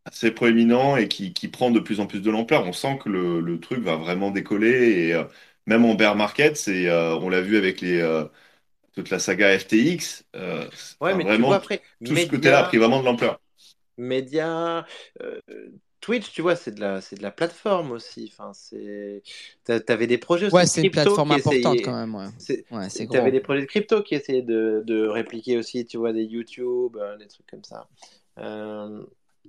[0.05, 2.67] assez proéminent et qui, qui prend de plus en plus de l'ampleur.
[2.67, 4.69] On sent que le, le truc va vraiment décoller
[5.09, 5.25] et euh,
[5.67, 8.27] même en bear market, c'est, euh, on l'a vu avec les, euh,
[8.95, 10.25] toute la saga FTX.
[10.37, 10.69] euh,
[11.01, 11.83] Ouais, mais tu vraiment, vois après.
[12.05, 13.41] tout ce côté-là a pris vraiment de l'ampleur.
[13.97, 14.85] médias,
[15.23, 15.41] euh,
[16.01, 18.31] Twitch, tu vois, c'est de la, c'est de la plateforme aussi.
[18.33, 19.23] Enfin, c'est,
[19.65, 22.15] T'a- t'avais des projets aussi Ouais, c'est une plateforme importante essayaient- quand même.
[22.15, 23.15] Ouais, c'est- ouais c'est gros.
[23.17, 26.97] T'avais des projets de crypto qui essayaient de, de répliquer aussi, tu vois, des YouTube,
[26.97, 27.89] euh, des trucs comme ça.
[28.39, 29.03] Euh,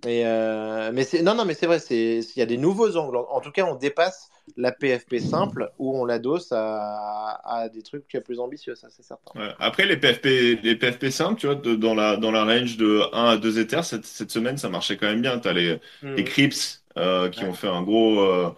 [0.05, 3.17] Et, euh, mais c'est non, non, mais c'est vrai, il y a des nouveaux angles.
[3.17, 7.83] En, en tout cas, on dépasse la PFP simple où on l'adosse à, à des
[7.83, 9.39] trucs plus ambitieux, ça c'est certain.
[9.39, 9.49] Ouais.
[9.59, 10.25] Après, les PFP,
[10.63, 13.59] les PFP simples, tu vois, de- dans la, dans la range de 1 à 2
[13.59, 15.39] Ethers, cette, cette semaine, ça marchait quand même bien.
[15.39, 16.15] Tu as les, Hmm.
[16.15, 17.49] les Crips euh, qui Ouais.
[17.49, 18.49] ont fait un gros, euh,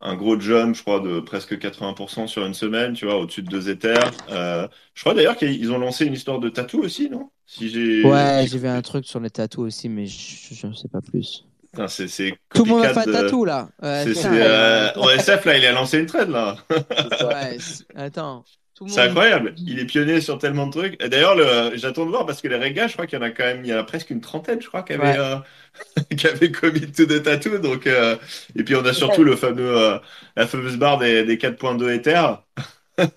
[0.00, 3.48] un gros jump, je crois, de presque 80% sur une semaine, tu vois, au-dessus de
[3.48, 4.10] 2 Ethers.
[4.30, 7.30] Euh, je crois d'ailleurs qu'ils ont lancé une histoire de tatou aussi, non?
[7.46, 8.04] Si j'ai.
[8.04, 11.44] Ouais, j'ai vu un truc sur les tatous aussi, mais je ne sais pas plus.
[11.72, 13.70] Putain, c'est, c'est Tout le monde a fait un de- tatou là.
[13.82, 16.56] Ouais, C'est, putain, c'est, euh, OSF, là, il a lancé une trade, là.
[17.20, 17.58] Ouais,
[17.94, 18.44] attends.
[18.78, 19.54] Tout C'est monde- incroyable.
[19.58, 21.02] Il est pionnier sur tellement de trucs.
[21.02, 21.76] Et d'ailleurs, le...
[21.76, 23.64] j'attends de voir parce que les Regas, je crois qu'il y en a quand même,
[23.64, 25.18] il y en a presque une trentaine, je crois, qui avaient, Ouais.
[25.18, 25.36] euh,
[26.16, 27.58] qui avaient commit to the tattoo.
[27.58, 28.16] Donc, euh,
[28.56, 29.98] et puis on a surtout le fameux, euh,
[30.36, 32.22] la fameuse barre des, des 4.2 Ether.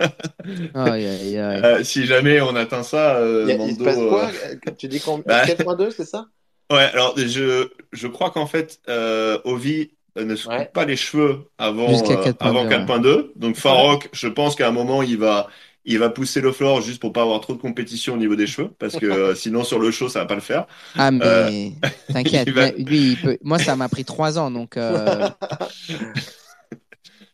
[0.75, 1.61] Aïe, aïe, aïe.
[1.63, 4.31] Euh, si jamais on atteint ça, euh, Il, a- il se Mando, passe quoi
[4.67, 5.45] euh, Tu dis qu'on Bah.
[5.45, 6.27] 4.2, c'est ça?
[6.71, 10.65] Ouais, alors je, je crois qu'en fait, euh, Ovi ne se coupe Ouais.
[10.73, 12.69] pas les cheveux avant, euh, 4.2, avant ouais.
[12.69, 13.31] 4.2.
[13.35, 15.47] Donc Farok, je pense qu'à un moment, il va,
[15.85, 18.47] il va pousser le floor juste pour pas avoir trop de compétition au niveau des
[18.47, 20.67] cheveux, parce que sinon sur le show, ça va pas le faire.
[20.95, 21.69] Ah, mais Euh,
[22.13, 23.37] t'inquiète, il va- mais lui, il peut...
[23.43, 25.29] moi, ça m'a pris trois ans, donc euh,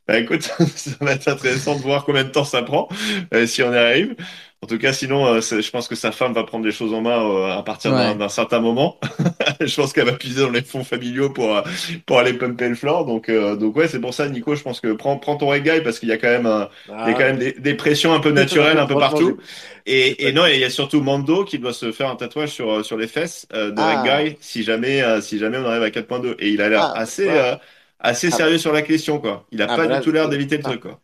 [0.07, 0.43] Bah écoute,
[0.75, 2.87] ça va être intéressant de voir combien de temps ça prend,
[3.33, 4.15] euh, si on y arrive.
[4.63, 6.91] En tout cas, sinon, euh, c'est- je pense que sa femme va prendre les choses
[6.91, 8.15] en main euh, à partir d'un Ouais.
[8.15, 8.99] d'un certain moment.
[9.61, 11.61] je pense qu'elle va puiser dans les fonds familiaux pour, euh,
[12.07, 13.05] pour aller pumper le floor.
[13.05, 15.83] Donc, euh, donc ouais, c'est pour ça, Nico, je pense que prends, prends ton reggae
[15.83, 16.65] parce qu'il y a quand même, euh,
[17.05, 19.37] il y a quand même des, des pressions un peu naturelles un peu partout.
[19.85, 22.49] Et, et non, et il y a surtout Mando qui doit se faire un tatouage
[22.49, 24.01] sur, sur les fesses euh, de Ah.
[24.01, 26.35] reggae si jamais, euh, si jamais on arrive à 4.2.
[26.39, 27.37] Et il a l'air Ah, assez, ouais.
[27.37, 27.55] euh,
[27.99, 28.31] assez Ah.
[28.31, 29.45] sérieux sur la question, quoi.
[29.51, 30.69] Il a Ah, pas bah là, du tout l'air d'éviter le Ah.
[30.69, 30.99] truc, quoi.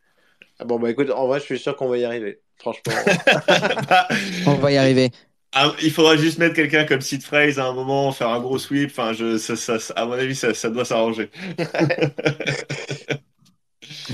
[0.60, 2.43] Ah Bon, bah écoute, en vrai, je suis sûr qu'on va y arriver.
[2.58, 3.04] Franchement.
[3.90, 4.08] Bah,
[4.46, 5.12] on va y arriver.
[5.56, 8.58] ah, il faudra juste mettre quelqu'un comme Sid Phrase à un moment, faire un gros
[8.58, 8.90] sweep.
[8.92, 11.30] Enfin, je, ça, ça- ça- à mon avis, ça, ça doit s'arranger.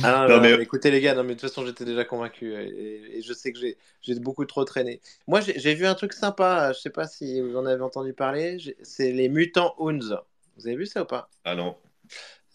[0.01, 3.17] Ah, non, mais- écoutez les gars, non mais de toute façon j'étais déjà convaincu et,
[3.17, 3.59] et- je sais que
[4.01, 5.01] j'ai beaucoup trop traîné.
[5.27, 8.57] Moi j'ai vu un truc sympa, je sais pas si vous en avez entendu parler,
[8.83, 10.15] c'est les mutants Hounds.
[10.57, 11.29] Vous avez vu ça ou pas?
[11.43, 11.77] Ah non.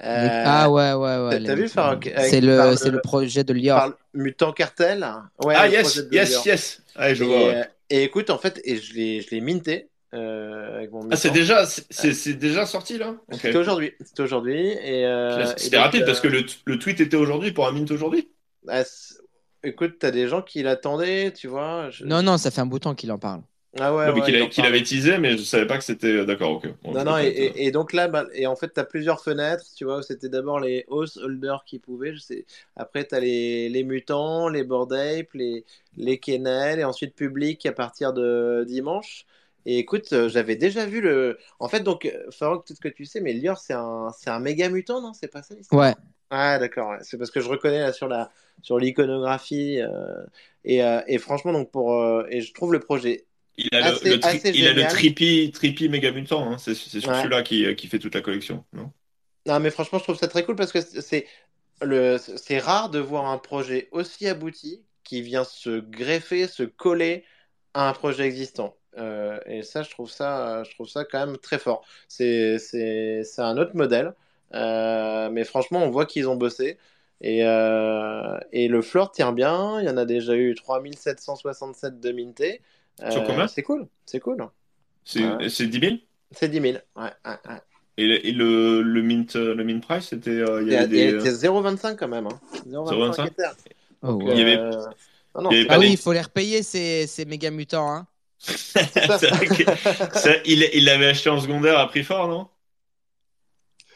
[0.03, 1.43] Euh, Ah ouais, ouais, ouais.
[1.45, 3.93] t'as- vu, Farok, C'est le, le- le projet de Lior.
[4.13, 5.07] Mutant Cartel
[5.45, 6.47] Ouais, ah yes, yes, Lior.
[6.47, 6.83] yes.
[6.97, 7.39] Ah, je Et, vois.
[7.39, 7.57] ouais.
[7.57, 11.17] euh, et écoute, en fait, et je l'ai je l'ai minté euh, avec mon Ah,
[11.17, 13.15] c'est déjà, c'est- c'est déjà sorti là?
[13.33, 13.39] Ok.
[13.43, 13.93] C'était aujourd'hui.
[14.05, 14.69] C'était aujourd'hui.
[14.83, 17.91] Et, euh, C'était rapide euh, parce que le, le tweet était aujourd'hui pour un mint
[17.91, 18.29] aujourd'hui?
[18.69, 19.15] ah, c'est-
[19.63, 21.91] écoute, t'as des gens qui l'attendaient, tu vois.
[21.91, 23.43] je- Non, non, ça fait un bout de temps qu'il en parle.
[23.81, 26.25] Ah ouais, Non, mais ouais, qu'il a- avait teasé, mais je savais pas que c'était.
[26.27, 26.67] D'accord, ok.
[26.83, 28.85] Bon, Non, non, et, peut-être, et- et donc là, bah, et en fait, tu as
[28.85, 32.47] plusieurs fenêtres, tu vois, où c'était d'abord les house holders qui pouvaient, je sais.
[32.77, 35.65] Après, tu as les, les mutants, les board ape, les,
[35.97, 39.25] les kennels, et ensuite public à partir de dimanche.
[39.67, 41.39] Et écoute, euh, j'avais déjà vu le.
[41.59, 44.39] En fait, donc, euh, Farok, peut-être que tu sais, mais Lior, c'est un, c'est un
[44.39, 45.15] méga mutant, non?
[45.15, 45.81] C'est pas ça l'histoire?
[45.81, 45.95] Ouais.
[46.31, 46.99] Ah, d'accord, ouais.
[47.03, 48.31] C'est parce que je reconnais là sur la
[48.63, 49.81] sur l'iconographie.
[49.81, 50.25] euh,
[50.65, 51.95] et, euh, et franchement, donc, pour.
[51.95, 53.27] euh, et je trouve le projet
[53.57, 56.51] Il a assez- le, le tri- il a le trippy, trippy méga mutant.
[56.53, 56.59] Hein.
[56.59, 57.15] C'est sur Ouais.
[57.19, 58.93] celui-là qui, qui fait toute la collection, non?
[59.47, 63.39] Non, mais franchement, je trouve ça très cool parce que c'est rare de voir un
[63.39, 67.25] projet aussi abouti qui vient se greffer, se coller
[67.75, 68.77] à un projet existant.
[68.97, 71.85] Euh, et ça, je trouve ça, je trouve ça quand même très fort.
[72.09, 72.59] C'est
[73.39, 74.15] un autre modèle,
[74.55, 76.79] Euh, mais franchement, on voit qu'ils ont bossé.
[77.21, 79.81] Et, euh, et le floor tient bien.
[79.81, 82.63] Il y en a déjà eu 3767 de minté.
[83.11, 84.47] Sur Euh, combien c'est cool, c'est cool.
[85.05, 85.49] C'est Ouais.
[85.49, 85.93] c'est 10 000
[86.33, 86.79] C'est 10 000.
[86.97, 87.61] Ouais, ouais, ouais.
[87.97, 90.31] Et, le, et le, le mint, le mint price, c'était.
[90.31, 91.21] euh, il y avait des.
[91.21, 92.27] c'est 0,25 quand même.
[92.27, 92.41] Hein.
[92.69, 93.27] 0,25.
[93.27, 93.43] Ether.
[94.03, 94.33] Oh, ouais.
[94.33, 94.71] Il y avait- euh,
[95.35, 97.25] non, non, il y avait pas Ah des- oui, il faut les repayer, ces, ces
[97.25, 97.89] méga mutants.
[97.91, 98.07] Hein.
[98.39, 102.49] C'est vrai que- ça, il il l'avait acheté en secondaire à prix fort, non?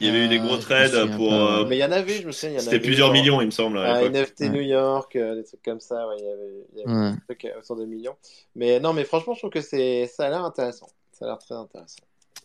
[0.01, 1.33] Il y avait eu des gros trades souviens pour.
[1.35, 3.51] euh, Mais il y en avait, je me souviens, C'était plusieurs genre, millions, il me
[3.51, 3.79] semble.
[3.79, 4.03] ah.
[4.03, 4.49] NFT Ouais.
[4.51, 7.13] New York, euh, des trucs comme ça, ouais, il y avait, il y avait Ouais.
[7.13, 8.15] des trucs euh, autour de millions.
[8.57, 10.89] Mais non, mais franchement, je trouve que c'est, ça a l'air intéressant.
[11.13, 11.99] Ça a l'air très intéressant.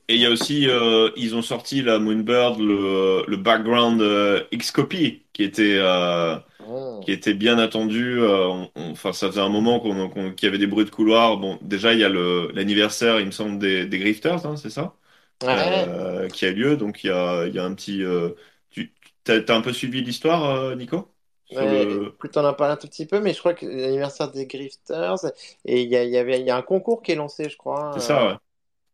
[0.09, 4.43] Et il y a aussi, euh, ils ont sorti la Moonbird, le, le background euh,
[4.53, 6.35] Xcopy, qui était, euh,
[6.67, 7.01] Oh.
[7.03, 8.19] qui était bien attendu.
[8.21, 11.37] euh, Enfin, ça faisait un moment qu'on, qu'on- qu'il y avait des bruits de couloir.
[11.37, 14.69] Bon, déjà, il y a le, l'anniversaire, il me semble, des, des Grifters, hein, c'est
[14.69, 14.93] ça?
[15.41, 15.87] Ouais.
[15.87, 16.77] Euh, qui a lieu.
[16.77, 18.03] Donc, il y a, il y a un petit.
[18.03, 18.31] euh,
[18.69, 21.13] tu t'as, t'as un peu suivi l'histoire, euh, Nico?
[21.45, 24.31] Sur Ouais, le- écoute, on en un tout petit peu, mais je crois que l'anniversaire
[24.31, 25.17] des Grifters,
[25.65, 27.49] et il y a, il y avait, il y a un concours qui est lancé,
[27.49, 27.79] je crois.
[27.93, 28.35] C'est ça, ouais.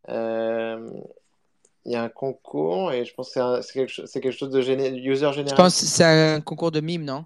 [0.10, 0.92] Euh,
[1.86, 4.22] il y a un concours, et je pense que c'est un- c'est quelque, chose- c'est
[4.22, 7.26] quelque chose de géné- user Je pense que c'est un concours de mime, non?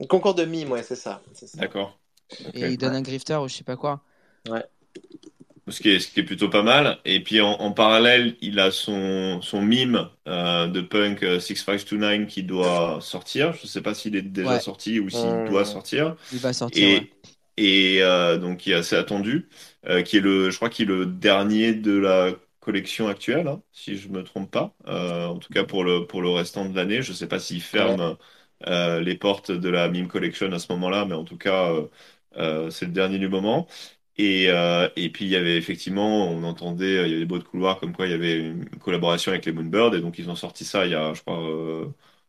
[0.00, 1.22] Un concours de mime, ouais, c'est ça.
[1.32, 1.62] c'est ça.
[1.62, 1.98] D'accord.
[2.46, 2.62] Ok.
[2.62, 4.02] Et ils donnent un grifter ou je sais pas quoi.
[4.44, 4.64] Donc
[5.70, 6.98] ce qui est, ce qui est plutôt pas mal.
[7.04, 12.26] Et puis en, en parallèle, il a son, son mime euh, de Punk euh, 6529
[12.28, 13.52] qui doit sortir.
[13.54, 14.60] Je sais pas s'il est déjà Ouais.
[14.60, 16.16] sorti ou s'il Euh, doit sortir.
[16.30, 16.92] Il va sortir.
[16.92, 17.10] Et, ouais.
[17.56, 19.48] et euh, donc qui est assez attendu,
[19.86, 23.62] euh, qui est le, je crois qu'il est le dernier de la collection actuelle, hein,
[23.72, 24.74] si je me trompe pas.
[24.86, 27.62] Euh, en tout cas pour le pour le restant de l'année, je sais pas s'il
[27.62, 28.16] ferme
[28.66, 31.86] euh, les portes de la meme collection à ce moment-là, mais en tout cas euh,
[32.36, 33.66] euh, c'est le dernier du moment.
[34.22, 37.40] Et, euh, et puis il y avait effectivement, on entendait, il y avait des bruits
[37.40, 40.28] de couloir comme quoi il y avait une collaboration avec les Moonbirds, et donc ils
[40.30, 41.86] ont sorti ça il y a, je crois, euh,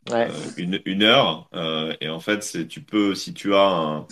[0.09, 0.31] Ouais.
[0.31, 1.49] euh, une, une heure.
[1.55, 4.09] Euh, et en fait, c'est, tu peux, si tu as un,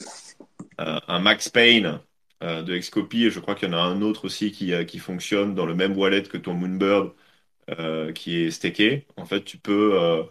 [0.77, 2.01] un, un Max Payne
[2.43, 4.84] euh, de Xcopy, et je crois qu'il y en a un autre aussi qui, euh,
[4.86, 7.13] qui fonctionne dans le même wallet que ton Moonbird
[7.71, 10.23] euh, qui est stacké, en fait, tu peux, euh,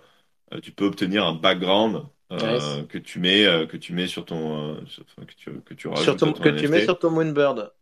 [0.62, 2.04] tu peux obtenir un background.
[2.32, 5.74] Euh, que tu mets euh, que tu mets sur ton euh, sur- que tu que
[5.74, 7.72] tu rajoutes Sur ton- que tu mets sur ton Moonbird.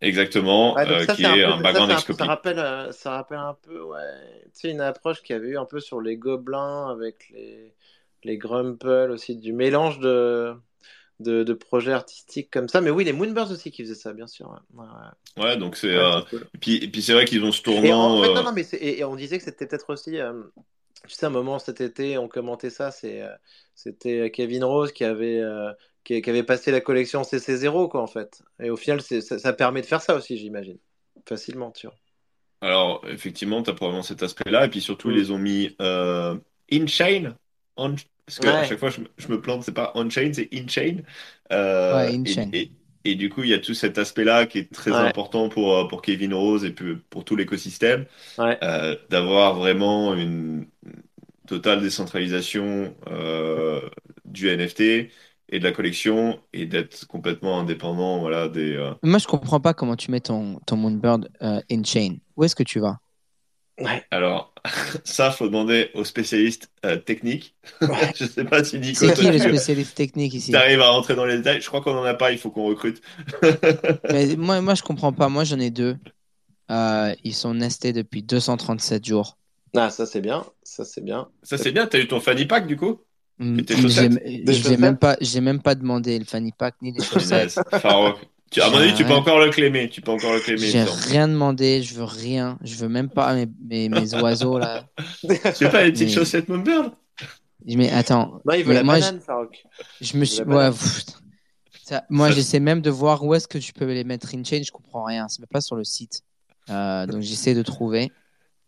[0.00, 4.00] exactement ça, qui un est peu- un background ça rappelle, ça rappelle un peu, ouais,
[4.46, 7.74] tu sais, une approche qu'il y avait eu un peu sur les gobelins avec les,
[8.24, 10.54] les Grumple aussi, du mélange de,
[11.20, 12.80] de, de projets artistiques comme ça.
[12.80, 14.50] Mais oui, les Moonbirds aussi qui faisaient ça, bien sûr.
[14.50, 14.82] ouais.
[14.82, 14.86] Ouais,
[15.36, 15.44] ouais.
[15.44, 16.50] ouais donc c'est Ouais, euh, c'est cool.
[16.54, 18.42] et puis et puis c'est vrai qu'ils ont ce Et en tournant fait, euh, non,
[18.42, 20.42] non, mais c'est- et, et on disait que c'était peut-être aussi, euh,
[21.06, 23.34] tu sais, un moment cet été, on commentait ça, c'est, euh,
[23.74, 25.72] c'était Kevin Rose qui avait, euh,
[26.04, 28.42] qui, qui avait passé la collection CC0, quoi, en fait.
[28.60, 30.78] Et au final, c'est, ça, ça permet de faire ça aussi, j'imagine.
[31.28, 31.96] Facilement, tu vois.
[32.60, 34.64] Alors, effectivement, tu as probablement cet aspect-là.
[34.66, 35.12] Et puis surtout, Mm.
[35.12, 36.36] ils les ont mis euh,
[36.72, 37.36] in-chain.
[37.76, 37.94] On-
[38.26, 38.66] Parce que à Ouais.
[38.66, 41.02] chaque fois, je, me- je me plante, c'est pas on-chain, c'est in-chain.
[41.52, 42.48] Euh, Ouais, in-chain.
[42.52, 42.72] Et, et
[43.14, 45.00] du coup, il y a tout cet aspect-là qui est très Ouais.
[45.00, 46.70] important pour, euh, pour Kevin Rose et
[47.10, 48.06] pour tout l'écosystème,
[48.38, 48.64] Ouais.
[48.64, 50.66] euh, d'avoir vraiment une
[51.46, 53.80] totale décentralisation euh,
[54.24, 55.10] du NFT
[55.50, 59.74] et de la collection et d'être complètement indépendant voilà, des, euh, Moi, je comprends pas
[59.74, 61.28] comment tu mets ton, ton Moonbird
[61.70, 62.16] in-chain.
[62.36, 62.98] Où est-ce que tu vas?
[63.78, 64.04] Ouais.
[64.10, 64.54] Alors,
[65.04, 67.56] ça, faut demander aux spécialistes euh, techniques.
[68.16, 70.52] Je sais pas si Nico, C'est qui le tu spécialiste technique ici?
[70.56, 71.60] arrives à rentrer dans les détails?
[71.60, 73.02] Je crois qu'on en a pas, il faut qu'on recrute.
[74.10, 75.28] Mais moi, moi, je comprends pas.
[75.28, 75.96] Moi, j'en ai deux.
[76.70, 79.38] Euh, ils sont nestés depuis 237 jours.
[79.76, 81.28] Ah, ça c'est bien, ça c'est bien.
[81.42, 83.00] Ça, c'est bien, t'as eu ton fanny pack du coup?
[83.38, 83.62] Mm,
[84.46, 87.60] j'ai- même pas, j'ai même pas demandé le fanny pack ni les chaussettes.
[87.72, 88.18] Farok.
[88.54, 89.18] Tu, à mon avis, tu peux rien.
[89.18, 89.88] encore le claimer.
[89.88, 90.62] Tu peux encore le claimer.
[90.62, 91.82] il J'ai rien demandé.
[91.82, 92.58] Je veux rien.
[92.62, 94.84] Je veux même pas mes, mes, mes oiseaux là.
[95.20, 96.92] Tu veux pas les petites Mais- chaussettes Moonbird
[97.66, 98.40] Mais attends.
[98.44, 99.64] Non, il veut Mais la moi, banane, Farok.
[100.00, 100.38] Je me suis.
[100.38, 100.70] la banane.
[100.70, 101.04] Ouais, pff,
[101.84, 104.62] ça- moi, j'essaie même de voir où est-ce que tu peux les mettre in chain.
[104.64, 105.26] Je comprends rien.
[105.28, 106.22] C'est pas sur le site.
[106.70, 108.12] Euh, donc, j'essaie de trouver.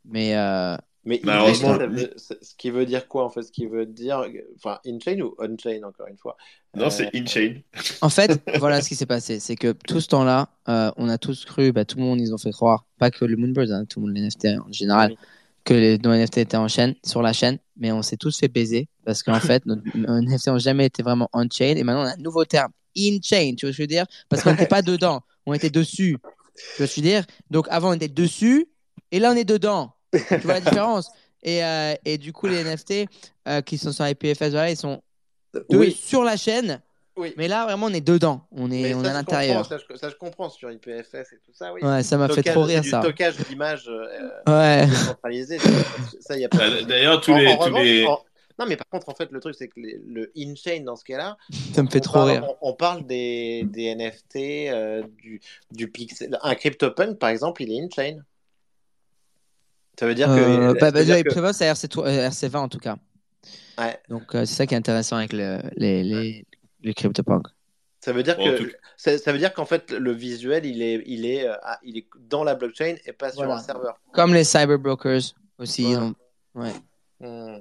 [0.05, 0.76] Mais euh,
[1.07, 3.42] Mais Malheureusement, in-chain, ça veut- c'est- ce qui veut dire quoi en fait?
[3.42, 4.24] Ce qui veut dire,
[4.57, 6.36] enfin, in-chain ou on-chain encore une fois?
[6.76, 7.61] Non, Euh, c'est in-chain.
[8.02, 9.38] en fait, voilà ce qui s'est passé.
[9.40, 12.34] C'est que tout ce temps-là, euh, on a tous cru, bah, tout le monde, ils
[12.34, 15.12] ont fait croire, pas que le Moonbirds, hein, tout le monde, les NFT en général,
[15.12, 15.18] Oui.
[15.64, 17.59] que les, nos NFT étaient en chaîne, sur la chaîne.
[17.76, 21.02] Mais on s'est tous fait baiser parce qu'en fait, nos, nos NFT n'ont jamais été
[21.02, 21.76] vraiment on-chain.
[21.76, 23.54] Et maintenant, on a un nouveau terme, in-chain.
[23.57, 24.07] Tu vois ce que je veux dire?
[24.28, 26.18] Parce qu'on n'était pas dedans, on était dessus.
[26.57, 27.24] Tu vois ce que je veux dire?
[27.50, 28.66] Donc, avant, on était dessus
[29.12, 29.92] et là, on est dedans.
[30.29, 31.11] Tu vois la différence
[31.43, 33.07] et, euh, et du coup, les NFT
[33.49, 35.01] euh, qui sont sur IPFS, voilà, ils sont
[35.71, 36.81] Oui, sur la chaîne.
[37.17, 37.33] oui.
[37.37, 38.47] Mais là, vraiment, on est dedans.
[38.53, 39.64] On est, Mais on ça, est à l'intérieur.
[39.67, 41.83] Ça, je, ça, je comprends sur IPFS et tout ça, oui.
[41.83, 43.01] Ouais, ça m'a fait trop rire, du ça.
[43.01, 44.87] stockage d'images euh, Ouais.
[44.87, 45.59] décentralisé.
[46.21, 46.83] Ça, y a pas de Bah.
[46.89, 48.07] D'ailleurs, tous En- les, en tous revanche, les...
[48.07, 48.21] en-
[48.59, 51.05] Non, mais par contre, en fait, le truc, c'est que les- le in-chain, dans ce
[51.05, 51.37] cas-là,
[51.75, 52.45] Ça me fait trop parle, rire.
[52.62, 54.37] On, on parle des, des NFT,
[54.71, 55.41] euh, du,
[55.71, 56.37] du pixel.
[56.43, 58.19] Un CryptoPunk, par exemple, il est in-chain.
[59.99, 60.32] Ça veut dire que.
[60.32, 62.78] Euh, ça bah, veut bah, dire le que- Prévost, c'est RC, euh, RC20 en tout
[62.78, 62.97] cas.
[63.78, 63.99] Ouais.
[64.09, 66.47] Donc, euh, c'est ça qui est intéressant avec le, les, les,
[66.82, 67.47] les CryptoPunk.
[68.01, 71.03] Ça veut dire Bon, que ça, ça veut dire qu'en fait le visuel il est
[71.07, 73.57] il est euh, il est dans la blockchain et pas sur Voilà.
[73.57, 73.99] un serveur.
[74.12, 75.86] Comme les cyberbrokers aussi.
[75.86, 75.97] Ouais.
[75.97, 76.14] ont-
[76.55, 76.72] ouais.
[77.20, 77.59] Hmm.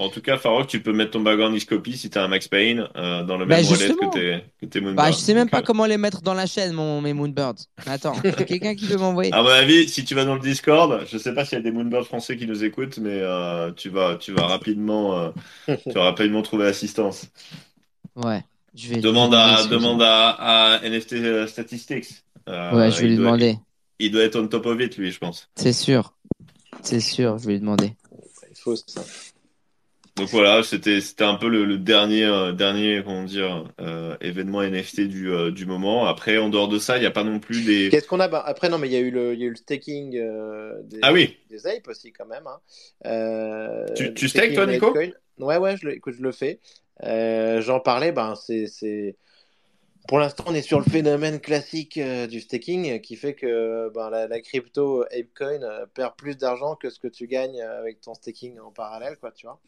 [0.00, 2.88] En tout cas, Farok, tu peux mettre ton background Xcopy si t'as un Max Payne
[2.96, 4.96] euh, dans le Bah, même wallet que tes, que tes Moonbird.
[4.96, 7.12] Bah, je sais même Donc, pas euh, comment les mettre dans la chaîne, mon, mes
[7.12, 7.54] Moonbirds.
[7.86, 8.14] Attends,
[8.46, 9.32] quelqu'un qui peut m'envoyer.
[9.32, 11.62] À mon avis, si tu vas dans le Discord, je sais pas s'il y a
[11.64, 15.30] des Moonbirds français qui nous écoutent, mais euh, tu vas, tu vas rapidement, euh,
[15.66, 17.26] tu vas rapidement trouver assistance.
[18.16, 18.42] Ouais.
[18.74, 20.30] Je vais Demande à, demande à,
[20.76, 22.06] à NFT Statistics.
[22.48, 23.58] Euh, Ouais, je vais il lui doit- demander.
[23.98, 25.48] Il, il doit être on top of it, lui, je pense.
[25.56, 26.14] C'est sûr.
[26.82, 27.92] C'est sûr, je vais lui demander.
[28.50, 29.02] Il faut ça.
[30.20, 34.62] Donc voilà, c'était, c'était un peu le, le dernier, euh, dernier, comment dire, euh, événement
[34.62, 36.06] NFT du, euh, du moment.
[36.06, 37.88] Après, en dehors de ça, il n'y a pas non plus des.
[37.90, 38.28] Qu'est-ce qu'on a?
[38.28, 40.10] Bah, Après non mais il y a eu le il y a eu le staking
[40.12, 41.36] des, Ah oui.
[41.48, 42.46] des apes aussi quand même.
[42.46, 43.84] hein.
[43.96, 44.94] Tu- tu stakes, toi, Nico?
[45.38, 46.60] Ouais ouais je le, écoute, je le fais.
[47.02, 49.16] J'en parlais ben c'est c'est
[50.10, 54.10] pour l'instant, on est sur le phénomène classique euh, du staking qui fait que ben,
[54.10, 58.14] la, la crypto ApeCoin euh, perd plus d'argent que ce que tu gagnes avec ton
[58.14, 59.60] staking en parallèle, quoi, tu vois.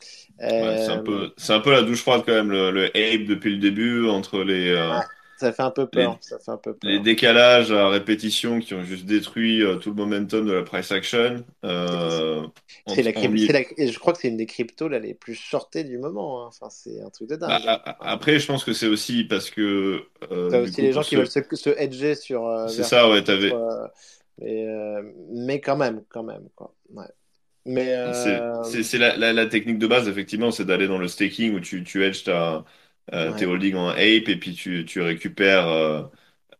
[0.59, 2.87] Ouais, c'est un Euh, peu, c'est un peu la douche froide quand même, le, le
[2.89, 5.05] Ape depuis le début, entre les, euh, ouais,
[5.43, 6.19] ça fait un peu peur.
[6.23, 9.97] Ça fait un peu les décalages à répétition qui ont juste détruit euh, tout le
[9.97, 11.45] momentum de la price action.
[11.65, 12.47] Euh,
[12.87, 15.85] C'est la crypto, et je crois que c'est une des cryptos là, les plus shortées
[15.85, 16.43] du moment.
[16.45, 16.47] hein.
[16.49, 17.67] Enfin, c'est un truc de Bah, dingue.
[17.67, 21.03] a- après, je pense que c'est aussi parce que euh, T'as aussi coup, les gens
[21.03, 22.69] qui veulent se, se hedger sur.
[22.69, 23.53] C'est ça, ouais, t'avais.
[24.39, 24.67] mais,
[25.31, 26.75] mais quand même, quand même, quoi.
[26.95, 27.05] Ouais.
[27.65, 31.07] Mais C'est c'est- c'est la, la, la technique de base, effectivement, c'est d'aller dans le
[31.09, 32.65] staking où tu, tu hedges ta,
[33.13, 33.47] euh, tes ouais.
[33.47, 33.99] holdings en Ape
[34.29, 36.03] et puis tu, tu récupères euh,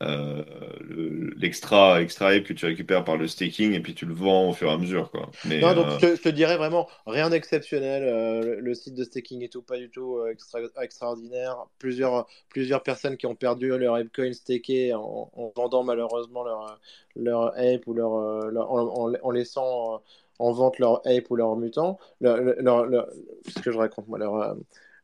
[0.03, 0.45] euh,
[0.81, 4.51] le- l'extra extra Ape que tu récupères par le staking et puis tu le vends
[4.51, 5.31] au fur et à mesure, quoi.
[5.45, 8.03] Mais Non, donc je te, je te dirais vraiment rien d'exceptionnel.
[8.45, 11.67] le, le site de staking et tout, pas du tout extra, extraordinaire.
[11.79, 16.81] Plusieurs, plusieurs personnes qui ont perdu leur ApeCoin staké en, en vendant malheureusement leur,
[17.17, 20.03] leur Ape ou leur, leur- en, en- en laissant
[20.39, 21.99] en vente leur Ape ou leur mutant.
[22.21, 22.39] Leur,
[23.49, 24.57] ce que je raconte moi, leur,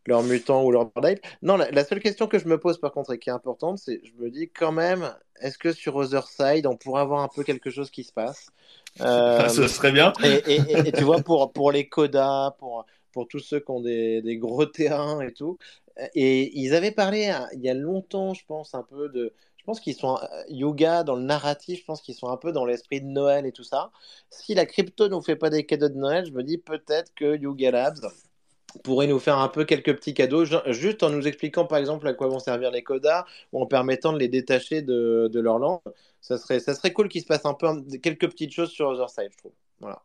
[0.09, 1.21] leur mutant ou leur Ape.
[1.43, 3.79] Non, la, la seule question que je me pose par contre et qui est importante,
[3.79, 7.29] c'est je me dis quand même, est-ce que sur Other Side, on pourrait avoir un
[7.29, 8.53] peu quelque chose qui se passe?
[9.01, 10.13] Euh, ce serait bien.
[10.23, 13.71] et, et, et- et tu vois, pour, pour les codas, pour, pour tous ceux qui
[13.71, 15.59] ont des, des gros terrains et tout,
[16.15, 19.33] et ils avaient parlé hein, il y a longtemps, je pense, un peu de.
[19.59, 20.17] Je pense qu'ils sont.
[20.17, 23.47] euh, Yoga, dans le narratif, je pense qu'ils sont un peu dans l'esprit de Noël
[23.47, 23.91] et tout ça.
[24.31, 27.37] Si la crypto nous fait pas des cadeaux de Noël, je me dis peut-être que
[27.37, 27.99] Yuga Labs
[28.85, 32.07] pourrait nous faire un peu quelques petits cadeaux, ju- juste en nous expliquant par exemple
[32.07, 35.59] à quoi vont servir les codas ou en permettant de les détacher de, de leur
[35.59, 35.81] langue.
[36.21, 37.69] Ça serait, ça serait cool qu'il se passe un peu
[38.03, 39.53] quelques petites choses sur Otherside, je trouve.
[39.81, 40.03] Voilà.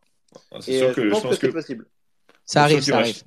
[0.66, 1.86] Et sûr euh, que je pense que pense c'est que possible.
[2.44, 3.22] Ça arrive, ça arrive.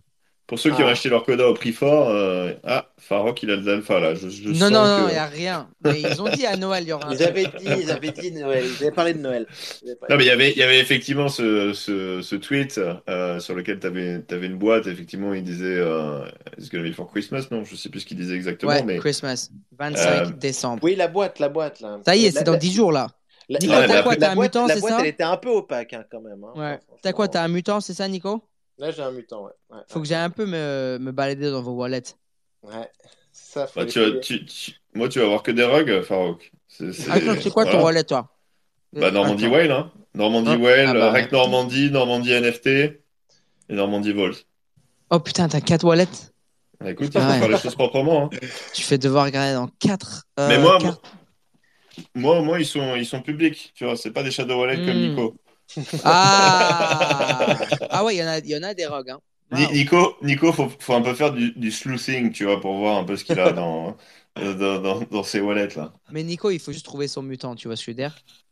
[0.48, 0.92] Pour ceux qui ont Ah.
[0.92, 4.16] acheté leur coda au prix fort, euh, ah, Farok, il a de l'alpha là.
[4.16, 5.12] Je, je Non, sens non, non, il que.
[5.12, 5.70] n'y a rien.
[5.84, 7.28] Mais ils ont dit à Noël, il y aura un Ils truc.
[7.30, 9.46] avaient dit, ils avaient dit Noël, ils avaient parlé de Noël.
[9.84, 12.36] Ils avaient parlé Non, mais il y avait, il y avait effectivement ce, ce, ce
[12.38, 12.80] tweet
[13.10, 14.88] euh, sur lequel tu avais, une boîte.
[14.88, 16.26] Effectivement, il disait euh,
[16.58, 17.48] It's gonna be for Christmas?
[17.52, 20.80] Non, je sais plus ce qu'il disait exactement, Ouais, mais Christmas, 25 Euh, décembre.
[20.84, 22.00] Oui, la boîte, la boîte là.
[22.06, 23.08] Ça y est, La- c'est dans la- 10 jours là.
[23.50, 25.08] la- Nico, t'as la- quoi, t'as la un boîte, mutant, la c'est boîte, ça elle
[25.08, 26.44] était un peu opaque hein, quand même.
[26.44, 26.54] hein.
[26.60, 26.80] Ouais.
[27.02, 28.42] T'as quoi, t'as un mutant, c'est ça, Nico?
[28.80, 29.52] Là, j'ai un mutant, ouais.
[29.72, 30.02] ouais, Faut ouais.
[30.04, 32.04] que j'aille un peu me, me balader dans vos wallets.
[32.62, 32.90] Ouais.
[33.32, 34.20] Ça, faut bah, les tu, vas- fouiller.
[34.22, 36.52] tu, tu- moi, tu vas avoir que des rugs, Farok.
[36.68, 37.86] C'est, c'est- toi, c'est quoi ton voilà.
[37.86, 38.30] wallet, toi?
[38.94, 39.54] Bah, Normandie Attends.
[39.56, 39.92] Whale, hein.
[40.14, 41.38] Normandie Ah, Whale, ah bah, Rec ouais.
[41.38, 43.02] Normandie, Normandie NFT et
[43.70, 44.32] Normandie Vault.
[45.10, 46.08] Oh putain, t'as 4 wallets?
[46.80, 47.40] Bah, écoute, il Ah faut ouais.
[47.40, 48.26] faire les choses proprement.
[48.34, 48.38] hein.
[48.74, 50.24] Tu fais devoir regarder dans 4.
[50.38, 50.78] Mais moi,
[52.16, 53.72] moi, moi, ils sont, ils sont publics.
[53.76, 55.10] Tu vois, c'est pas des shadow wallets comme Hmm.
[55.10, 55.36] Nico.
[56.04, 57.58] Ah
[57.90, 59.10] Ah ouais, il y, en a- il y en a des rogues.
[59.12, 59.22] Hein.
[59.52, 59.72] Wow.
[59.72, 63.04] Nico, Nico, faut, faut un peu faire du, du sleuthing, tu vois, pour voir un
[63.06, 63.96] peu ce qu'il a dans,
[64.36, 65.94] dans, dans, dans ses wallets là.
[66.10, 67.84] Mais Nico, il faut juste trouver son mutant, tu vois ce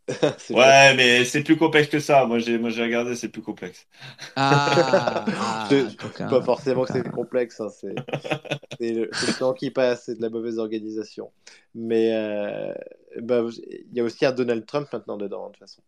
[0.52, 2.26] Ouais, mais c'est plus complexe que ça.
[2.26, 3.88] Moi, j'ai, moi, j'ai regardé, c'est plus complexe.
[4.36, 7.70] Ah, ah coquin, Pas forcément que c'est complexe, hein,
[8.80, 11.32] c'est le, temps qui passe, c'est de la mauvaise organisation.
[11.74, 12.74] Mais euh,
[13.22, 15.82] bah, il y a aussi un Donald Trump maintenant dedans, de toute façon.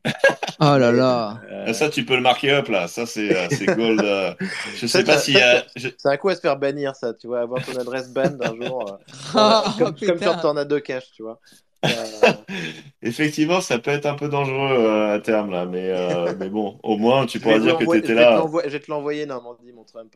[0.59, 1.39] Oh là là.
[1.51, 2.87] Euh, Ça, tu peux le marquer up là.
[2.87, 4.01] Ça, c'est, euh, c'est gold.
[4.03, 4.33] euh.
[4.75, 5.63] Je Ça, sais pas ça- a.
[5.75, 8.31] je- c'est un coup à se faire bannir, ça, tu vois, avoir ton adresse ban
[8.31, 8.93] d'un jour.
[8.93, 8.97] euh,
[9.35, 11.39] Oh, comme, comme sur Tornado Cash, tu vois.
[11.85, 11.89] Euh,
[13.03, 16.79] Effectivement, ça peut être un peu dangereux euh, à terme là, mais, euh, mais bon,
[16.81, 18.43] au moins, tu je pourras dire que je vais te là.
[18.65, 20.15] je vais te l'envoyer, Normandie, mon Trump.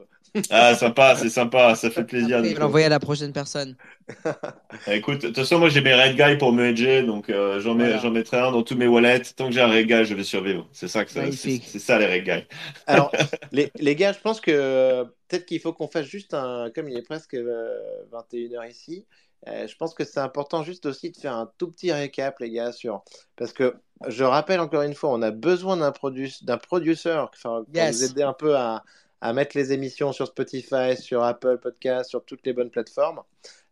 [0.49, 2.37] Ah, sympa, c'est sympa, ça fait plaisir.
[2.37, 3.75] Après, il va l'envoyer à la prochaine personne.
[4.87, 7.75] Écoute, de toute façon, moi j'ai mes red guys pour me hedger, donc euh, j'en
[7.75, 8.09] Voilà.
[8.09, 9.21] mettrai un dans tous mes wallets.
[9.35, 10.67] Tant que j'ai un red guy, je vais survivre.
[10.71, 12.45] C'est ça que ça, c'est, ça les red guys.
[12.87, 13.11] Alors,
[13.51, 16.71] les, les gars, je pense que euh, peut-être qu'il faut qu'on fasse juste un.
[16.73, 19.05] Comme il est presque 21h ici,
[19.47, 22.51] euh, je pense que c'est important juste aussi de faire un tout petit récap, les
[22.51, 23.03] gars, sur.
[23.35, 23.75] Parce que
[24.07, 28.01] je rappelle encore une fois, on a besoin d'un produc- d'un producer enfin, pour Yes.
[28.01, 28.83] nous aider un peu à,
[29.21, 33.21] à mettre les émissions sur Spotify, sur Apple Podcast, sur toutes les bonnes plateformes.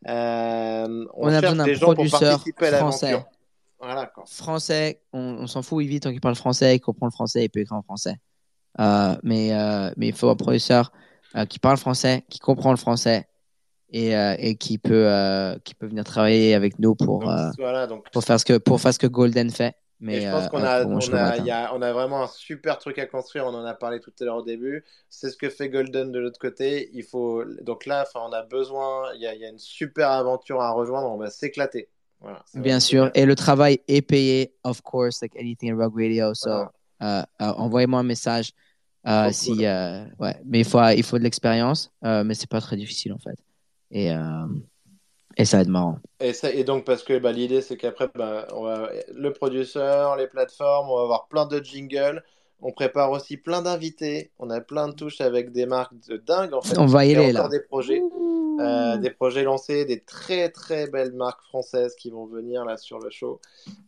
[0.07, 3.25] Euh, on, On a cherche besoin d'un des gens pour producteur participer à français.
[3.79, 4.11] Voilà.
[4.25, 7.45] Français, on, on s'en fout, il vit tant qu'il parle français, il comprend le français,
[7.45, 8.17] il peut écrire en français.
[8.79, 10.35] Euh, mais, euh, mais il faut un
[11.35, 13.27] euh, qui parle français, qui comprend le français
[13.91, 15.09] et, et qui, peut,
[15.63, 18.79] qui peut venir travailler avec nous pour, Donc, voilà, donc pour, faire ce que, pour
[18.79, 19.75] faire ce que Golden fait.
[20.01, 22.27] Mais Et je pense euh, qu'on a, on, a, y a- on a vraiment un
[22.27, 23.45] super truc à construire.
[23.45, 24.85] On en a parlé tout à l'heure au début.
[25.09, 26.89] C'est ce que fait Golden de l'autre côté.
[26.93, 29.13] Il faut donc là, on a besoin.
[29.15, 31.09] Il y y a une super aventure à rejoindre.
[31.11, 31.89] On va s'éclater.
[32.21, 33.11] Voilà, Bien sûr.
[33.13, 36.33] Et le travail est payé, of course, like anything in Rock Radio.
[36.33, 36.71] So, Voilà.
[37.03, 38.51] euh, euh, envoyez-moi un message.
[39.07, 39.59] euh, si, cool.
[40.19, 40.35] ouais.
[40.45, 43.37] Mais il faut, il faut de l'expérience, mais c'est pas très difficile en fait.
[43.91, 44.11] Et,
[45.39, 45.99] Et ça va être marrant.
[46.19, 50.17] Et, ça, et donc, parce que bah, l'idée, c'est qu'après, bah, on va, le producteur,
[50.17, 52.21] les plateformes, on va avoir plein de jingles.
[52.61, 54.31] On prépare aussi plein d'invités.
[54.37, 56.53] On a plein de touches avec des marques de dingue.
[56.53, 56.77] En fait.
[56.77, 57.57] On va y aller encore là.
[57.57, 58.01] des projets,
[58.59, 62.99] euh, des projets lancés, des très très belles marques françaises qui vont venir là sur
[62.99, 63.39] le show.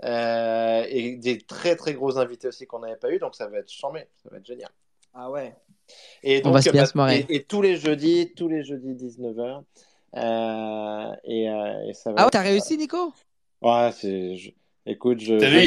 [0.06, 3.20] Euh, et des très très gros invités aussi qu'on n'avait pas eu.
[3.20, 4.08] Donc, ça va être chambé.
[4.24, 4.70] Ça va être génial.
[5.14, 5.54] Ah ouais.
[6.24, 7.26] Et On va se bien bah, se marrer.
[7.28, 9.64] Et, et tous les jeudis, tous les jeudis 19h.
[10.16, 13.14] Euh, et, euh, et ça va Ah ouais, t'as réussi, Nico?
[13.62, 14.38] Ouais, c'est.
[14.38, 14.52] je-
[14.88, 15.40] Écoute, je.
[15.40, 15.62] T'as je vu,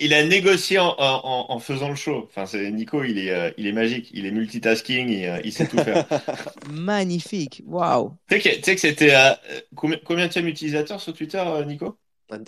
[0.00, 2.24] il, a, négocié en, en, en faisant le show.
[2.26, 5.52] Enfin, c'est Nico, il est, euh, il est magique, il est multitasking, il, euh, il
[5.52, 6.06] sait tout faire.
[6.70, 7.62] Magnifique.
[7.66, 8.12] Waouh.
[8.28, 9.32] tu sais que, tu sais que c'était euh,
[9.76, 11.98] combien, combien de utilisateurs sur Twitter, Nico?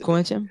[0.02, 0.46] Combien tiens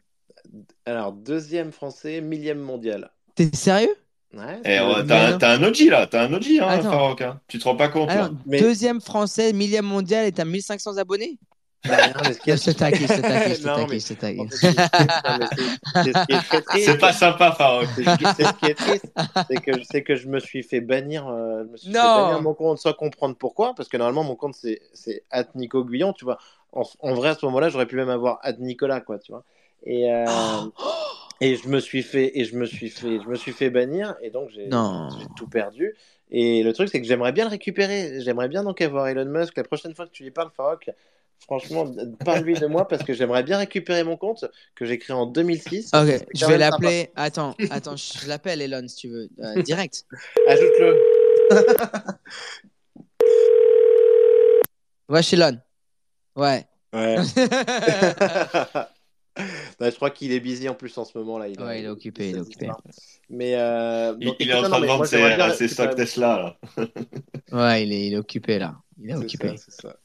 [0.86, 3.12] Alors, deuxième français, millième mondial.
[3.36, 3.96] T'es sérieux?
[4.36, 6.82] Ouais, Eh, c'est- T'as un, un OG là, t'as un OG, hein.
[6.82, 7.22] Farok.
[7.22, 7.40] Hein.
[7.48, 8.14] Tu te rends pas compte là.
[8.26, 11.38] Alors, Mais- deuxième français, millième mondial et t'as 1500 abonnés?
[11.88, 13.76] Bah, non, mais ce qui est- Je te taquine, je te taquine, je te Non,
[13.76, 14.50] taquine, mais- je te en taquine.
[14.50, 16.80] fait, c'est- mais c'est- c'est.
[16.82, 17.88] C'est pas sympa, Farok.
[17.96, 19.14] C'est c'est ce qui est triste,
[19.50, 22.26] c'est que, c'est que je me suis fait bannir, euh, je me suis fait Non.
[22.26, 25.24] bannir mon compte sans comprendre pourquoi, parce que normalement mon compte c'est c'est
[25.54, 26.40] Nico Guyon, tu vois.
[26.74, 29.44] En, en vrai à ce moment-là j'aurais pu même avoir Nicolas quoi, tu vois.
[29.86, 30.26] Et euh,
[31.42, 34.16] et je me suis fait et je me suis fait je me suis fait bannir
[34.22, 34.70] et donc j'ai
[35.36, 35.96] tout perdu.
[36.32, 39.58] Et le truc c'est que j'aimerais bien le récupérer, j'aimerais bien donc avoir Elon Musk
[39.58, 40.90] la prochaine fois que tu lui parles Farok.
[41.42, 41.86] Franchement,
[42.24, 45.92] parle-lui de moi parce que j'aimerais bien récupérer mon compte que j'ai créé en 2006.
[45.94, 47.12] Ok, je vais l'appeler.
[47.16, 49.30] Attends, attends, je l'appelle Elon si tu veux.
[49.40, 50.06] Euh, direct.
[50.48, 50.98] Ajoute-le.
[55.10, 55.60] Ouais, chez Elon.
[56.36, 56.66] Ouais.
[56.94, 57.18] Ouais.
[59.80, 61.48] Bah, je crois qu'il est busy en plus en ce moment là.
[61.48, 62.70] Il, Ouais, il est occupé, il est occupé.
[63.30, 65.06] Mais euh, Il, donc, il est en train de vendre
[65.38, 66.86] moi, ses, stocks Tesla là.
[67.52, 68.76] Ouais, il est, il est occupé là.
[69.02, 69.56] Il est occupé.
[69.58, 69.96] ça.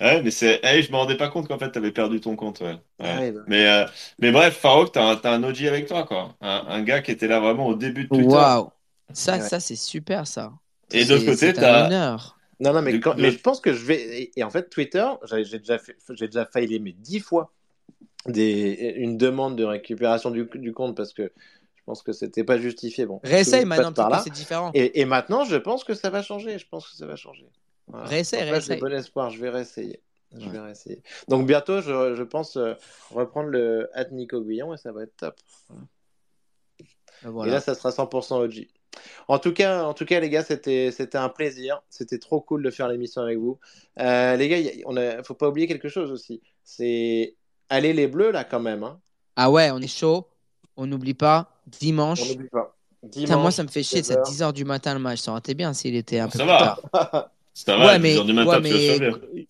[0.00, 0.60] Ouais, mais c'est.
[0.62, 2.60] Hey, je me rendais pas compte qu'en fait t'avais perdu ton compte.
[2.60, 2.76] Ouais.
[3.00, 3.18] Ouais.
[3.18, 3.40] Ouais, bah.
[3.46, 3.86] Mais, euh,
[4.18, 6.36] mais bref, Farok, t'as un, t'as un OG avec toi, quoi.
[6.40, 8.26] Un, un gars qui était là vraiment au début de Twitter.
[8.28, 8.70] Waouh.
[9.12, 9.40] Ça, Ouais.
[9.40, 10.52] ça c'est super ça.
[10.92, 11.86] Et de l'autre côté, t'as.
[11.86, 12.38] honneur.
[12.60, 14.30] Non, non, mais, quand- mais je pense que je vais.
[14.36, 15.04] Et, en fait, Twitter,
[15.44, 15.96] j'ai déjà, fait...
[16.10, 17.52] déjà failli mais dix fois
[18.26, 18.94] des...
[18.96, 21.32] une demande de récupération du, du compte parce que
[21.76, 23.04] je pense que c'était pas justifié.
[23.04, 24.70] Bon, Réessaye maintenant, c'est différent.
[24.74, 26.58] Et, et maintenant, je pense que ça va changer.
[26.58, 27.46] Je pense que ça va changer.
[27.88, 28.06] Voilà.
[28.06, 29.28] Réessaye, J'ai bon espoir.
[29.30, 30.00] Je vais réessayer.
[30.36, 31.02] Je vais réessayer.
[31.28, 32.74] Donc bientôt, je, je pense euh,
[33.10, 35.36] reprendre le at Nico Guillon et ça va être top.
[36.80, 36.84] Et
[37.24, 37.60] là, Voilà.
[37.60, 38.66] ça sera 100% OG.
[39.28, 41.82] En tout cas, en tout cas, les gars, c'était un plaisir.
[41.90, 43.58] C'était trop cool de faire l'émission avec vous.
[44.00, 46.40] Euh, les gars, on a, faut pas oublier quelque chose aussi.
[46.64, 47.36] C'est
[47.68, 48.82] aller les bleus là quand même.
[48.84, 48.98] Hein.
[49.36, 50.28] Ah ouais, on est chaud.
[50.76, 51.50] On n'oublie pas.
[51.66, 52.20] Dimanche.
[52.22, 52.76] On n'oublie pas.
[53.12, 54.02] Putain, moi, ça me fait chier.
[54.02, 54.50] C'est à 16 heures.
[54.52, 55.20] 10h du matin le match.
[55.20, 56.78] Ça aurait été bien s'il était un peu Ça plus va.
[56.92, 57.30] tard.
[57.56, 58.60] Ça va, Ouais, mais, 10h du matin, ouais,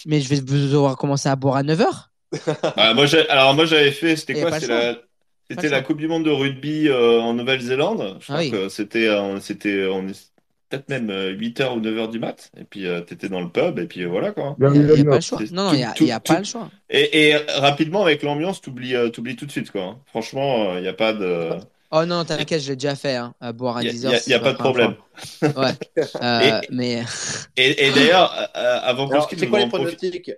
[0.06, 1.86] mais, je vais devoir commencer à boire à 9h.
[2.76, 4.16] Ah, moi, alors, moi, j'avais fait.
[4.16, 5.82] C'était quoi C'était la.
[5.82, 8.18] Coupe du Monde de rugby euh, en Nouvelle-Zélande.
[8.20, 8.50] Je Ah crois oui.
[8.50, 9.06] que c'était.
[9.08, 10.32] euh, c'était on est
[10.68, 12.50] peut-être même 8h ou 9h du mat.
[12.58, 13.78] Et puis, euh, t'étais dans le pub.
[13.78, 14.56] Et puis, euh, voilà, quoi.
[14.60, 15.38] Il n'y a, pas le choix.
[15.52, 16.70] Non, non, il n'y a, tout- y a tout- pas le choix.
[16.90, 19.82] Et, et rapidement, avec l'ambiance, t'oublies euh, t'oublies tout de suite, quoi.
[19.82, 19.98] hein.
[20.06, 21.50] Franchement, il n'y a pas de.
[21.90, 23.14] Oh non, t'inquiète, je l'ai déjà fait.
[23.14, 24.26] Hein, à boire à Il 10h.
[24.26, 24.94] n'y a, pas de problème.
[25.42, 25.72] Ouais.
[26.22, 27.02] Euh, Et- mais
[27.56, 30.32] Et, et d'ailleurs, euh, avant qu'on se quitte, c'est quoi les pronostics?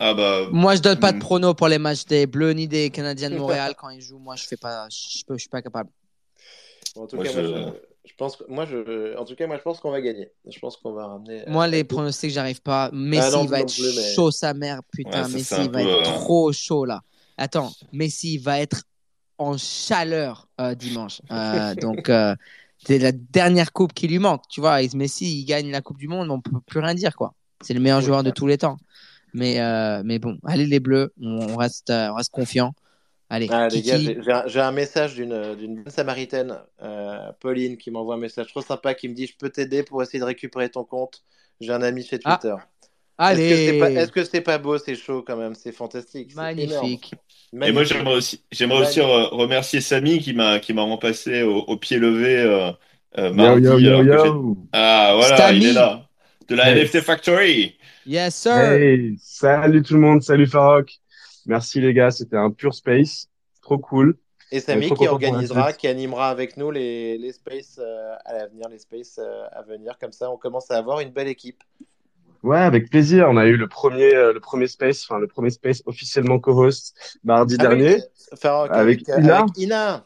[0.00, 1.20] Ah bah, moi, je donne pas de Hmm.
[1.20, 4.18] prono pour les matchs des Bleus ni des Canadiens de Montréal quand ils jouent.
[4.20, 4.86] Moi, je fais pas.
[4.90, 5.90] Je peux, je suis pas capable.
[6.94, 7.78] Bon, En tout Moi, cas, je- moi, je,
[8.08, 10.30] je pense que moi, je, en tout cas, moi, je pense qu'on va gagner.
[10.48, 11.44] Je pense qu'on va ramener.
[11.46, 12.90] Moi, les euh, pronostics, j'arrive pas.
[12.92, 14.80] Messi Ah non, il va non être plus, mais- chaud, sa mère.
[14.92, 17.02] Putain, Ouais, Messi va peu, être euh, trop chaud là.
[17.36, 18.82] Attends, Messi va être
[19.38, 21.20] en chaleur euh, dimanche.
[21.30, 22.34] Euh, donc, euh,
[22.84, 24.42] c'est la dernière coupe qui lui manque.
[24.48, 27.34] Tu vois, Messi, il gagne la Coupe du Monde, on peut plus rien dire quoi.
[27.60, 28.04] C'est le meilleur Oui.
[28.04, 28.76] joueur de tous les temps.
[29.34, 32.72] Mais, euh, mais bon, allez les Bleus, on reste, euh, on reste confiant.
[33.30, 37.32] Allez, Ah, les gars, j'ai- j'ai un, j'ai un message d'une d'une bonne samaritaine, euh,
[37.40, 40.18] Pauline, qui m'envoie un message trop sympa qui me dit Je peux t'aider pour essayer
[40.18, 41.22] de récupérer ton compte.
[41.60, 42.54] J'ai un ami chez Ah, Twitter.
[43.18, 45.72] allez, Est-ce que c'est pas, est-ce que c'est pas beau C'est chaud quand même, c'est
[45.72, 46.30] fantastique.
[46.30, 47.14] c'est magnifique.
[47.62, 51.56] et moi j'aimerais aussi, j'aimerais aussi re- remercier Samy qui m'a qui m'a remplacé au,
[51.58, 52.70] au pied levé euh,
[53.18, 53.64] euh, mardi.
[53.64, 54.56] yo, yo.
[54.72, 55.58] Ah voilà, Stamy.
[55.58, 56.08] il est là.
[56.48, 56.70] De la.
[56.70, 57.76] NFT Factory.
[58.04, 58.54] Yes, sir.
[58.54, 60.98] Hey, salut tout le monde, salut Farok.
[61.48, 63.28] Merci les gars, c'était un pur space.
[63.62, 64.16] Trop cool.
[64.50, 68.68] Et Samy trop qui organisera, qui animera avec nous les, les spaces euh, à l'avenir,
[68.68, 69.98] les spaces euh, à venir.
[69.98, 71.62] Comme ça, on commence à avoir une belle équipe.
[72.42, 73.26] Ouais, avec plaisir.
[73.28, 77.18] On a eu le premier, euh, le premier space, enfin le premier space officiellement co-host
[77.24, 77.98] mardi Ah dernier.
[78.40, 79.38] Farok, Avec avec, Ina.
[79.40, 80.04] avec Ina.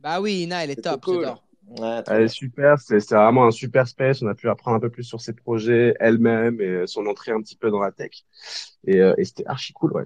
[0.00, 1.02] Bah oui, Ina, elle est top.
[1.04, 1.26] cool.
[1.78, 4.22] Ouais, Elle est super, c'est c'est vraiment un super space.
[4.22, 7.40] On a pu apprendre un peu plus sur ses projets elle-même et son entrée un
[7.40, 8.10] petit peu dans la tech.
[8.86, 10.04] Et, euh, et c'était archi cool, ouais.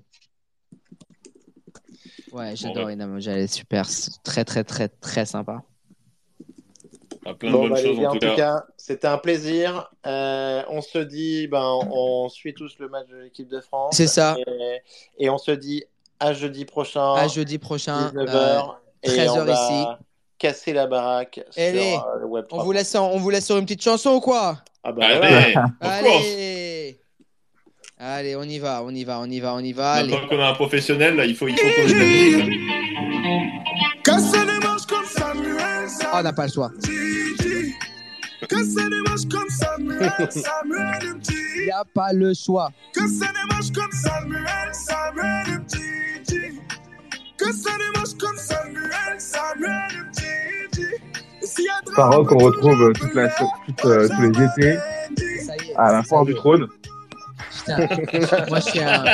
[2.32, 3.86] Ouais, j'adore elle est super.
[4.24, 5.62] Très, très, très, très sympa.
[7.26, 8.34] Ah, plein Bon, bonnes bah, choses en tout cas.
[8.36, 9.90] cas, c'était un plaisir.
[10.06, 13.94] Euh, on se dit, ben, on suit tous le match de l'équipe de France.
[13.96, 14.36] C'est ça.
[14.46, 14.78] Et,
[15.24, 15.84] et on se dit
[16.20, 18.10] à jeudi prochain, À jeudi prochain.
[18.14, 18.28] 19h.
[18.34, 18.60] euh,
[19.02, 19.86] et 13 on heures va ici.
[20.38, 22.46] casser la baraque Allez, sur euh, le web.
[22.50, 24.58] on, vous laisse, on vous laisse sur une petite chanson ou quoi?
[24.82, 25.06] Ah bah.
[25.06, 25.74] Allez, of course.
[25.80, 26.67] Allez
[28.00, 29.94] Allez, on y va, on y va, on y va, on y va.
[29.94, 30.12] Allez.
[30.12, 31.88] Maintenant qu'on a un professionnel, là, il faut, il faut qu'on
[34.44, 36.70] les manches comme Samuel, Oh, on n'a pas le choix.
[36.80, 37.72] Samuel.
[38.48, 41.20] Casser les manches comme Samuel, Samuel
[41.56, 42.70] Il n'y a pas le choix.
[42.94, 46.60] Casser les manches comme Samuel, Samuel Mtiti.
[47.36, 50.86] Casser les manches comme Samuel, Samuel Mtiti.
[51.42, 54.22] Et s'il y a drame, Farok, on peut retrouve euh, toute la, toute, euh, tous
[54.22, 54.78] les étés
[55.76, 56.68] à la foire du trône.
[57.76, 59.04] Putain, moi je suis un.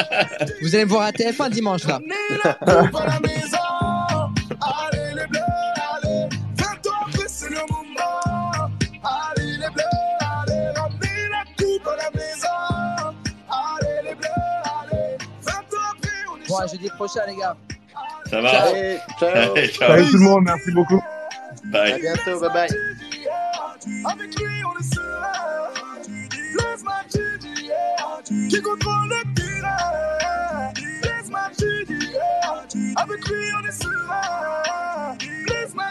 [0.63, 1.95] Vous allez me voir à TF1 dimanche là.
[1.95, 3.59] Ramenez la coupe à la maison.
[4.61, 5.41] Allez les bleus,
[6.03, 6.29] allez.
[6.57, 8.71] 20 ans après, c'est le moment.
[9.03, 9.85] Allez les bleus,
[10.21, 10.69] allez.
[10.77, 13.15] Ramenez la coupe à la maison.
[13.51, 14.29] Allez les bleus,
[14.83, 15.17] allez.
[15.43, 17.57] 20 ans après, on est Bon, à jeudi prochain, les gars.
[18.31, 19.29] Ça va Allez, ciao.
[19.53, 19.89] Allez, ciao.
[19.89, 21.03] Salut tout le monde, merci beaucoup.
[21.03, 22.01] À Bye.
[22.01, 22.69] bientôt, bye bye.
[24.13, 25.33] Avec lui, on est serein.
[28.25, 29.65] qui contrôle le tir.
[31.03, 32.17] Laisse ma Judy,
[32.97, 34.15] avec lui on est sûr.
[35.49, 35.91] Laisse ma